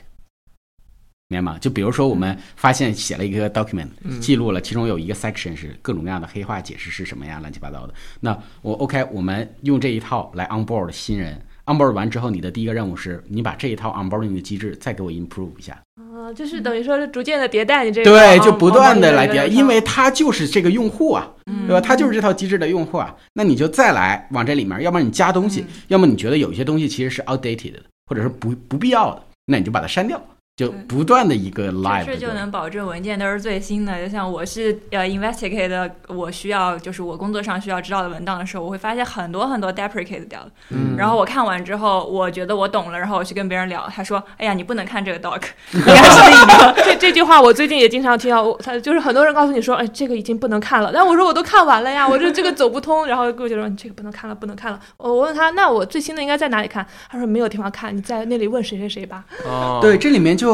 [1.28, 1.58] 明白吗？
[1.58, 3.88] 就比如说，我们发现写了一个 document，
[4.20, 7.92] 记录了，其中有一个 section 是各种各样的黑话解释是什么呀，乱七八糟的。
[8.20, 15.78] 那我 OK，我们用这一套来 onboard 新人，onboard 完之后，你的第一个任务是你把这一套 onboarding 的机制再给我 improve 一下。
[15.96, 21.66] 啊，就是等于说是逐渐的迭代，你这个对，啊就不断的来迭代，啊因为它就是这个用户啊，嗯。
[21.66, 21.80] 对吧？
[21.80, 30.22] 它就是这套机制的用户啊，那你就再来往这里面，要不然你加东西，要么你觉得有一些东西其实是 outdated 的，或者是不不必要的，那你就把它删掉，
[30.56, 34.02] 就不断的一个过程这就能保证文件都是最新的。
[34.02, 40.48] 就像我是呃 investigate 的，我需要就是我工作上需要知道的文档的时候，我会发现很多很多 deprecate 掉了。
[40.70, 45.42] 嗯然后我看完之后，我觉得我懂了，然后我去跟别人聊，他说：“哎呀，你不能看这个 doc。
[45.76, 50.90] ”应该是一个这这句话我最近也经常听到，我他就是很多人告诉你说，哎，这个已经不能看了。
[50.90, 53.06] 但我说我都看完了呀，我说这个走不通。
[53.06, 54.80] 然后过去说你这个不能看了，不能看了。
[54.96, 56.86] 我问他，那我最新的应该在哪里看？
[57.10, 59.22] 他说没有地方看，你在那里问谁谁谁吧。
[59.44, 60.45] 哦，对，这里面就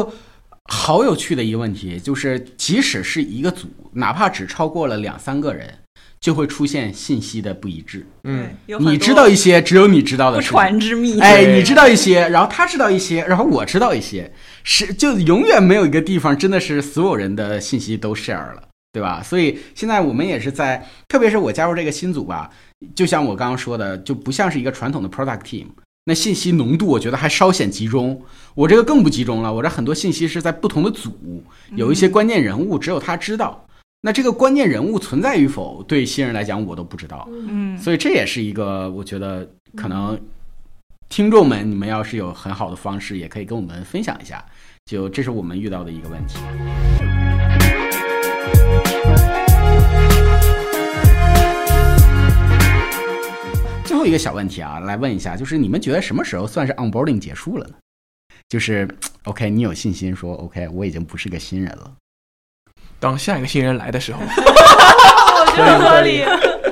[0.65, 5.79] 好有趣的一个问题，就是即使是一个组，哪怕只超过了两三个人，
[6.21, 8.07] 就会出现信息的不一致。
[8.23, 10.43] 嗯，你知道一些，只有你知道的不。
[10.43, 11.19] 传之秘。
[11.19, 14.31] 哎，你知道一些，然后他知道一些，然后我知道一些，
[14.63, 18.63] 是就永远没有一个地方真的是所有人的信息都 share 了，
[18.93, 19.21] 对吧？
[19.21, 22.49] 所以现在我们也是在，特别是我加入这个新组吧，
[22.95, 25.65] 就像我刚刚说的，就不像是一个传统的 product team，
[26.05, 28.21] 那信息浓度我觉得还稍显集中，
[28.55, 31.43] 我这个更不集中了，我这很多信息是在不同的组，
[31.75, 33.65] 有一些关键人物只有他知道。
[34.01, 40.19] 那这个关键人物存在与否，对新人来讲我都不知道，嗯，所以这也是一个我觉得可能
[41.09, 44.43] 听众们，你们要是有很好的方式，也可以跟我们分享一下。
[44.85, 46.37] 就这是我们遇到的一个问题。
[53.83, 57.73] 最后一个小问题啊，来问一下，就是你们觉得什么时候算是 onboarding 结束了呢？
[58.53, 58.87] 就是
[59.23, 61.91] OK，你有信心说 OK，我已经不是个新人了。
[62.99, 66.23] 当下一个新人来的时候， 我觉得合理，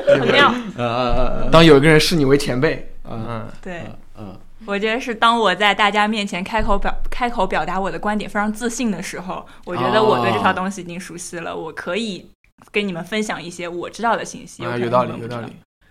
[0.07, 0.53] 很妙。
[0.77, 3.81] 呃呃当有一个人视你为前辈，嗯嗯，对。
[4.15, 12.29] 嗯我觉得是当我在大家面前开口表开口表达我的观点非常自信的时候，我觉得我对这套东西已经熟悉了，我可以
[12.71, 14.63] 跟你们分享一些我知道的信息。
[14.63, 15.47] 啊，有道理有道理。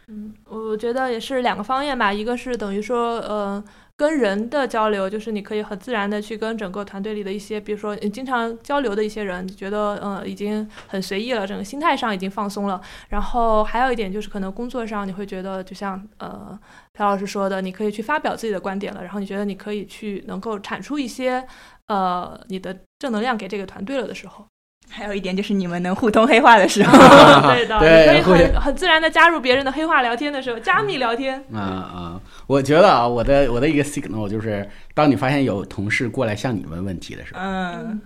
[0.07, 3.63] 嗯，我觉得也是两个方面吧，一个是等于说，呃，
[4.01, 12.81] 跟人的交流，就是你可以很自然的去跟整个团队里的一些，比如说经常交流的一些人，觉得呃已经很随意了，整个心态上已经放松了。
[13.11, 16.59] 然后还有一点就是，可能工作上你会觉得，就像呃
[16.95, 21.47] 朴老师说的，你可以去发表自己的观点了，然后你觉得你可以去能够产出一些
[21.89, 24.47] 呃你的正能量给这个团队了的时候。
[24.91, 26.93] 还有一点就是你们能互通黑话的时候，
[27.49, 31.43] 对的，对 你可以很很自然的加入别人的黑话聊天的时候，加密聊天。
[31.55, 32.21] 啊啊！
[32.47, 38.01] 我觉得啊，我的我的一个 signal 就是，当你发现有同事过来向你问问题的时候，嗯，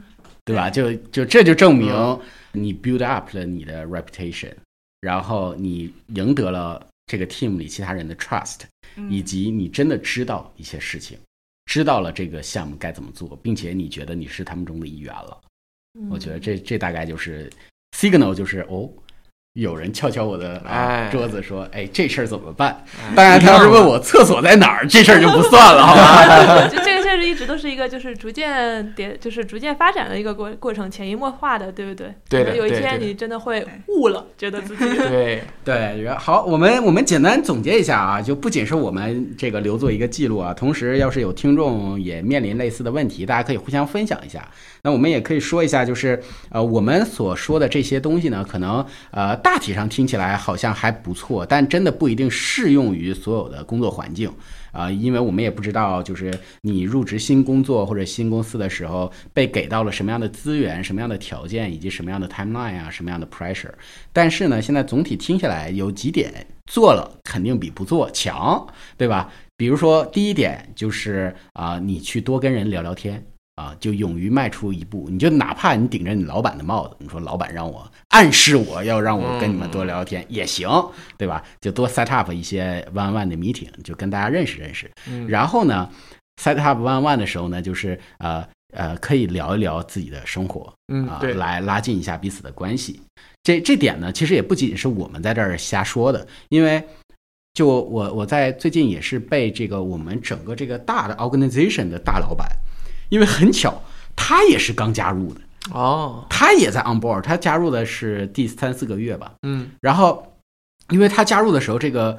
[0.44, 0.68] 对吧？
[0.68, 1.92] 就就这就证明
[2.52, 4.52] 你 build up 了你的 reputation，
[5.00, 8.60] 然后你赢得了这个 team 里其他人的 trust，
[8.96, 11.18] 嗯以及你真的知道一些事情，
[11.64, 15.40] 知道了这个项目该怎么做，并且你觉得你是他们中的一员了。
[16.10, 17.50] 我觉得这这大概就是
[17.96, 18.88] signal，就是哦。
[19.54, 20.60] 有人敲敲我的
[21.12, 26.66] 桌子说：“哎，这事儿怎么办？”哎当然，他要是问我厕所在哪儿，这事儿就不算了，好吧？
[26.66, 26.93] 就这
[27.24, 32.14] 一直都是一个就是逐渐迭就是逐渐发展的一个过过程，潜移默化的，对不对？
[32.28, 44.46] 对的可能有一天你真的会悟了，觉得自己对， 对，然后好，我们我们简单总结一下啊，就不仅是我们这个留作一个记录啊，同时要是有听众也面临类似的问题，大家可以互相分享一下。
[44.82, 54.30] 那我们也可以说一下，就是呃，我们所说的这些东西呢，可能呃大体上听起来好像还不错，但真的不一定适用于所有的工作环境。
[54.74, 63.72] 啊、因为我们也不知道，就是你入职新工作或者新公司的时候，被给到了什么样的资源、什么样的条件，以及什么样的 timeline 啊，什么样的 pressure。
[64.12, 68.66] 但是呢，现在总体听下来有几点做了肯定比不做强，
[68.98, 69.32] 对吧？
[69.56, 73.24] 比如说第一点就是啊、你去多跟人聊聊天。
[73.56, 80.68] 啊，就勇于迈出一步，你就哪怕你顶着你老板的帽子，你说老板让我暗示我要让我跟你们多聊聊天、也行，
[81.16, 81.42] 对吧？
[81.60, 84.90] 就多 set up 一些 one on one 的 meeting，就跟大家认识认识。
[85.06, 85.88] 嗯然后呢
[86.42, 93.00] ，set up one on one 的时候呢，就是呃呃，可以聊一聊自己的生活，啊，，嗯对，来拉近一下彼此的关系。
[93.44, 96.82] 这这点呢，其实也不仅是我们在这儿瞎说的，因为
[97.52, 102.48] 就我我在最近也是被这个我们整个这个大的 organization 的大老板，
[103.08, 103.82] 因为很巧，
[104.16, 105.40] 他也是刚加入的，
[105.72, 109.32] 哦，他也在 on board，他加入的是第三四个月吧。
[109.42, 110.36] 嗯然后，
[110.90, 112.18] 因为他加入的时候，这个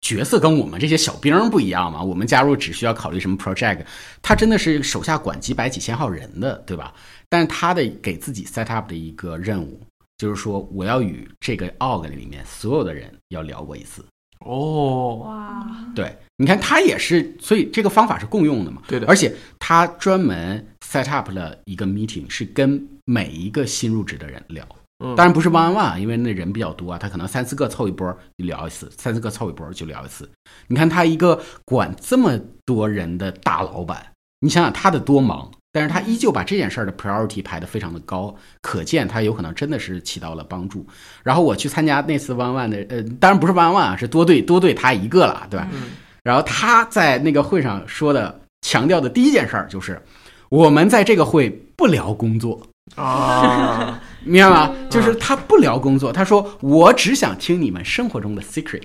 [0.00, 3.84] 角色跟我们这些小兵不一样嘛，我们加入只需要考虑什么 project，
[4.22, 6.94] 他真的是手下管几百几千号人的，对吧？
[7.28, 9.80] 但是他的给自己 set up 的一个任务，
[10.18, 14.04] 就是说我要与这个 org 里面所有的人要聊过一次。
[14.40, 18.80] 哦，哇，对，你看他也是，所以这个方法是共用的嘛。
[18.88, 24.66] 对的而且他专门 set up 了一个 meeting，是跟每一个新入职的人聊。
[25.04, 30.26] 嗯当然不是 one on one，因为那人比较多啊，他可能三四个凑一波就聊一次，三四个凑一波就聊一次。
[30.68, 34.06] 你看他一个管这么多人的大老板，
[34.40, 40.86] 你想想他的多忙，但是他依旧把这件事儿的 priority 排得非常的高，可见他有可能真的是起到了帮助。
[41.22, 45.68] 然后我去参加那次 one on one 的，呃，当然不是 one on one 啊，是多对多对他一个了，对吧？
[45.72, 45.82] 嗯
[46.22, 50.00] 然后他在那个会上说的强调的第一件事儿就是，
[50.48, 52.60] 我们在这个会不聊工作。
[52.96, 54.74] 啊， 明白吗？
[54.90, 58.82] 就是他不聊工作，他说我只想听你们生活中的 secret。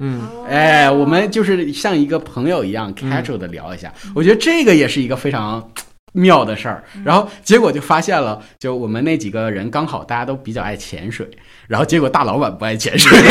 [0.00, 3.92] 嗯哎，我们就是像一个朋友一样 casual 的聊一下。
[4.14, 5.72] 我觉得这个也是一个非常
[6.12, 6.84] 妙的事儿。
[7.04, 11.28] 然后结果就发现了，就我们那几个人刚好大家都比较爱潜水，
[11.66, 13.10] 然后结果大老板不爱潜水。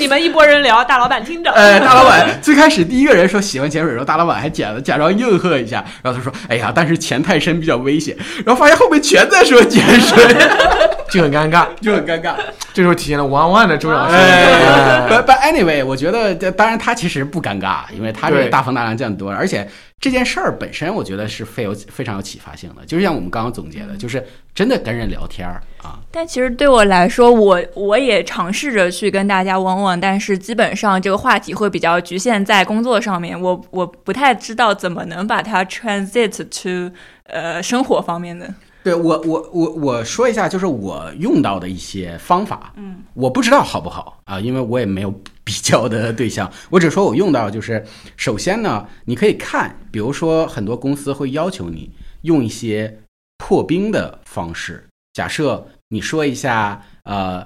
[0.00, 1.50] 就 是你们一拨人聊，大老板听着。
[1.52, 10.24] 呃，大老板 最开始第一个人说喜欢潜水，的时候大老板还假假装应和一下，然后他说：“哎呀，但是潜太深比较危险。”然后发现后面全在说潜水，
[11.10, 12.34] 就很尴尬，就很尴尬。
[12.72, 14.16] 这时候体现了 one on one 的重要性。
[14.16, 19.68] 哎哎，but but anyway，我觉得这当然他其实不尴尬，因为他这个大风大浪见得多，而且
[20.00, 36.94] 这件事儿本身我觉得是非有非常有启发性的，就是像我们刚刚总结的，就是真的跟人聊天儿啊，但其实对我来说，我我也尝试着去跟大家问问，但是基本上这个话题会比较局限在工作上面，我我不太知道怎么能把它 transit to
[37.24, 38.52] 呃生活方面的。
[38.82, 45.12] 对我我我我说一下，就是我用到的一些方法，嗯，我不知道好不好啊，因为我也没有
[45.50, 47.84] 比较的对象，我只说我用到就是，
[48.16, 51.90] 首先呢，你可以看，比如说很多公司会要求你
[52.22, 53.00] 用一些
[53.36, 57.44] 破冰的方式，假设你说一下呃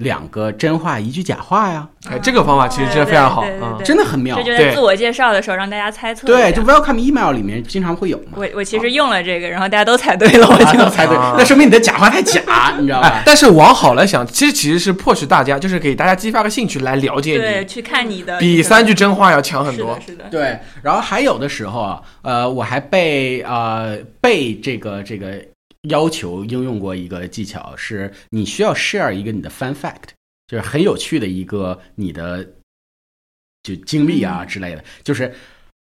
[0.00, 3.44] 两个真话一句假话呀，哎，这个方法其实真的非常好。
[3.84, 4.42] 真的很妙这。
[4.42, 6.26] 就在对自我介绍的时候让大家猜测。
[6.26, 8.32] 对，就 welcome email 里面经常会有嘛。
[8.34, 12.42] 我我其实用了这个，然后大家都猜对了，我啊，就都猜对，啊那说明你的假话太假，
[12.80, 13.22] 你知道吧哎，？
[13.24, 20.12] 但是往好了想，其实其实是迫使大家，就是给大家激发个兴趣来了解你，对去看你的比三句真话要强很多是的，。
[20.12, 20.24] 是的。
[20.28, 25.40] 对，然后还有的时候啊，呃，我还被呃被这个这个
[25.88, 30.10] 要求应用过一个技巧，是你需要 share 一个你的 fun fact，
[30.46, 32.44] 就是很有趣的一个你的
[33.62, 35.34] 就经历啊之类的，就是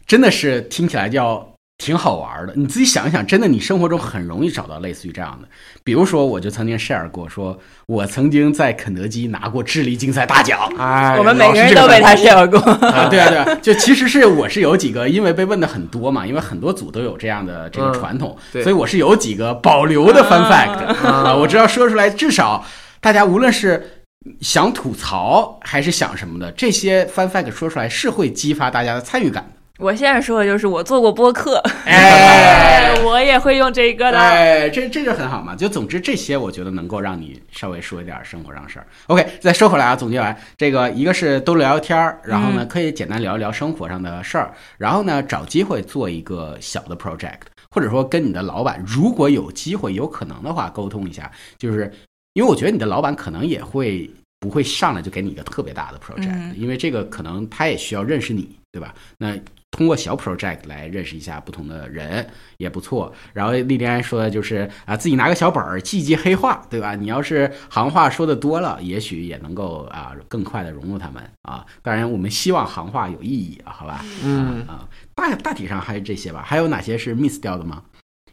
[0.07, 1.52] 真的是听起来要。
[1.83, 5.49] 挺好玩的，你自己想一想，真的，你生活中很容易找到类似于这样的。
[5.83, 12.61] 比如说，我就曾经 share 过，说我曾经在肯德基拿过智力竞赛大奖，哎，我们每个人都被他 share 过。
[12.61, 22.65] 啊，对啊，对啊，就其实是我是有几个，因为被问的很多嘛，因为很多组都有这样的这个嗯传统，对所以我是有几个保留的 fun fact 啊，我知道说出来，至少
[23.01, 24.05] 大家无论是
[24.41, 29.62] 想吐槽还是想什么的，这些 fun fact 说出来是会激发大家的参与感的。
[29.83, 31.57] 我现在说的就是我做过播客，
[31.87, 34.19] 哎哎， 我也会用这个的。
[34.19, 35.57] 哎，这这就很好嘛。
[35.57, 38.87] 就总之这些，我觉得能够让你稍微说一点生活上事儿。
[39.09, 47.41] OK，再说回来啊，总结完这个，一个是多聊聊天儿，然后呢可以简单聊一聊生活上的事儿，然后呢找机会做一个小的 project，
[47.75, 51.29] 或者说跟你的老板，如果有机会有可能的话沟通一下，
[51.59, 51.93] 就是
[52.35, 54.09] 因为我觉得你的老板可能也会。
[54.43, 58.93] 不会上来就给你一个特别大的 project，、嗯因为这个可能他也需要认识你，对吧？
[59.17, 59.37] 那
[59.73, 62.25] 通过小 project 来认识一下不同的人
[62.59, 63.13] 也不错。
[63.33, 66.95] 然后莉莉安说的就是啊，自己拿个小本儿记记黑话，对吧？
[66.95, 71.67] 你要是行话说的多了，也许也能够啊更快的融入他们啊。
[71.83, 74.05] 当然，我们希望行话有意义啊，好吧？
[74.23, 76.45] 嗯啊，大大体上还是这些吧。
[76.47, 77.83] 还有哪些是 miss 掉的吗？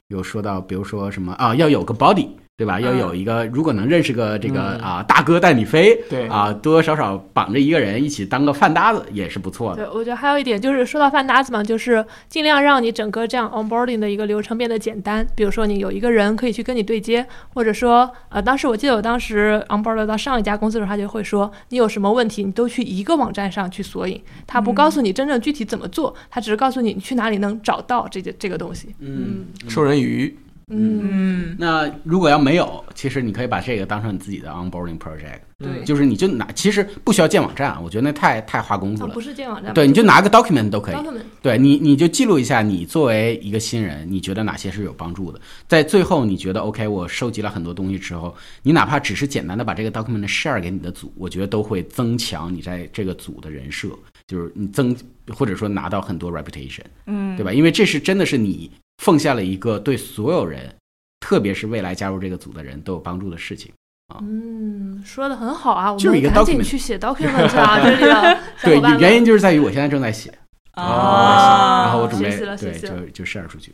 [0.09, 2.29] 有说到，比如说什么啊，要有个 body，
[2.60, 2.78] 对吧？
[2.78, 9.86] 要有一个，如果能认识个这个嗯啊大哥带你飞，对啊，多多少少绑着一个人一起当个饭搭子也是不错的。
[9.86, 15.26] 对，我觉得还有一点就是说到饭搭子嘛，就是尽量让你整个这样 onboarding 的一个流程变得简单。
[15.38, 28.93] 比如说你有一个人可以去跟你对接，或者说呃，当时我记得我当时 onboard 到上一家公司的时候，他就会说你有什么问题，你都去一个网站上去索引，他不告诉你真正具体怎么做，他只是告诉你你去哪里能找到这个这个东西。
[28.99, 30.38] 嗯，授人以渔，
[30.70, 39.20] 嗯嗯，那如果要没有，其实你可以把这个当成你自己的 onboarding project，对就是你就拿，其实不需要建网站，我觉得那太太花功夫了啊不。
[39.20, 40.95] 是建网站，对，你就拿个 document 都可以。
[40.95, 45.39] document，对你，你就记录一下你作为一个新人，你觉得哪些是有帮助的。
[45.67, 53.89] 在最后，你觉得 OK，我收集了很多东西之后，你哪怕只是简单的把这个 document share 给你的组，我觉得都会增强你在这个组的人设，
[54.28, 54.95] 就是你增
[55.30, 57.51] 或者说拿到很多 reputation，嗯，对吧？
[57.51, 60.74] 因为这是真的是你奉献了一个对所有人，
[61.20, 63.72] 特别是未来加入这个组的人都有帮助的事情。
[64.08, 64.20] 啊。
[64.22, 70.30] 嗯，说的很好啊，我就是一个们赶紧去写 document 啊，这里的 对原因就是在于我现在正在写，
[70.72, 73.74] 啊，然后我准备对就就 share 出去。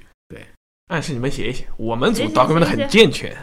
[0.87, 3.35] 暗示你们写一写，我们组 document 很健全。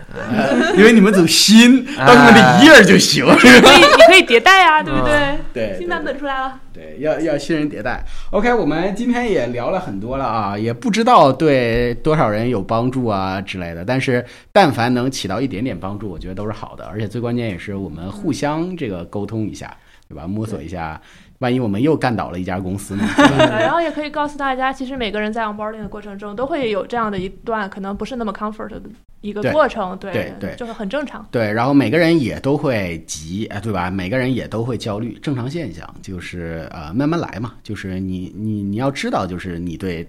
[0.76, 3.24] 因为你们组新哎， document 一页就行。
[3.26, 5.38] 你可以你可以迭代啊， 对不对？
[5.52, 8.00] 对，新版本出来了，对，要要新人迭代。
[8.30, 16.84] OK，我们今天也聊了很多了啊，也不知道对多少人有帮助啊之类的，但是但凡能起到一点点帮助，我觉得都是好的。
[16.84, 19.76] 而且最关键也是我们互相这个沟通一下，
[20.08, 20.28] 对吧？
[20.28, 21.00] 摸索一下，
[21.42, 23.04] 万一我们又干倒了一家公司呢？
[23.18, 28.80] 对然后也可以告诉大家，其实每个人在 onboarding 的过程中都会有这样的一段可能不是那么 comfort 的
[29.20, 31.26] 一个过程，对对对就是很正常。
[31.30, 33.90] 对，然后每个人也都会急，哎，对吧？
[33.90, 37.54] 每个人也都会焦虑，正常现象，就是呃慢慢来嘛。
[37.62, 40.08] 就是你你你要知道，就是你对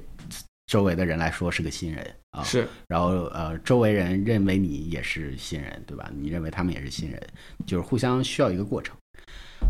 [0.67, 6.09] 周围的人来说是个新人啊，是，然后呃，周围人认为你也是新人，对吧？
[6.15, 7.21] 你认为他们也是新人，
[7.65, 8.95] 就是互相需要一个过程。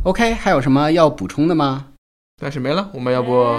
[0.04, 1.86] OK，还有什么要补充的吗？
[2.42, 3.58] 暂时没了，我们要不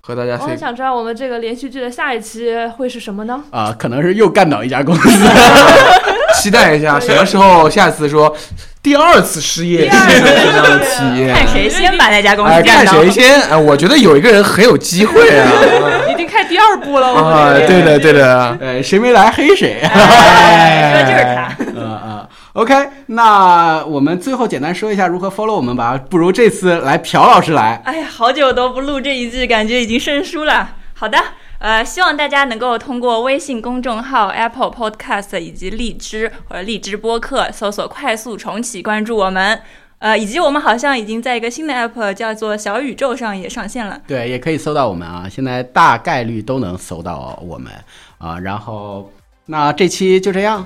[0.00, 3.42] 和大家我很想知道我们这个连续剧的下一期会是什么呢？
[3.50, 5.08] 啊、可能是又干倒一家公司。
[6.34, 8.34] 期待一下，什么时候下次说
[8.82, 11.32] 第二次失业是什么样的体验？
[11.34, 13.02] 看谁先把那家公哎，看司干倒。
[13.02, 13.40] 谁先？
[13.42, 15.48] 哎，我觉得有一个人很有机会啊！
[16.12, 19.80] 已经开第二部了，我啊，们对的，对的，呃，谁没来黑谁。
[19.80, 21.80] 哎，说的就是他。
[21.80, 22.23] 呃 呃
[22.54, 25.96] ，OK，那我们最后简单说一下如何 follow 我们吧。
[26.08, 27.82] 不如这次来朴老师来。
[27.84, 30.76] 哎呀，好久都不录这一季，感觉已经生疏了。
[30.94, 31.18] 好的，
[31.58, 39.60] 呃，希望大家能够通过微信公众号、Apple Podcast 以及荔枝或者荔枝播客搜索“快速重启”，关注我们。
[39.98, 43.98] 呃，以及我们好像已经在一个新的 app 叫做小宇宙上也上线了。
[44.06, 47.72] 对，也可以搜到我们啊，现在大概率都能搜到我们
[48.18, 48.38] 啊。
[48.38, 49.10] 然后，
[49.46, 50.64] 那这期就这样，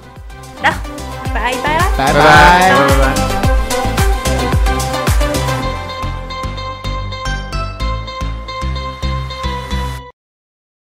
[1.34, 1.84] 拜拜啦。
[1.96, 3.47] 拜拜拜，拜拜。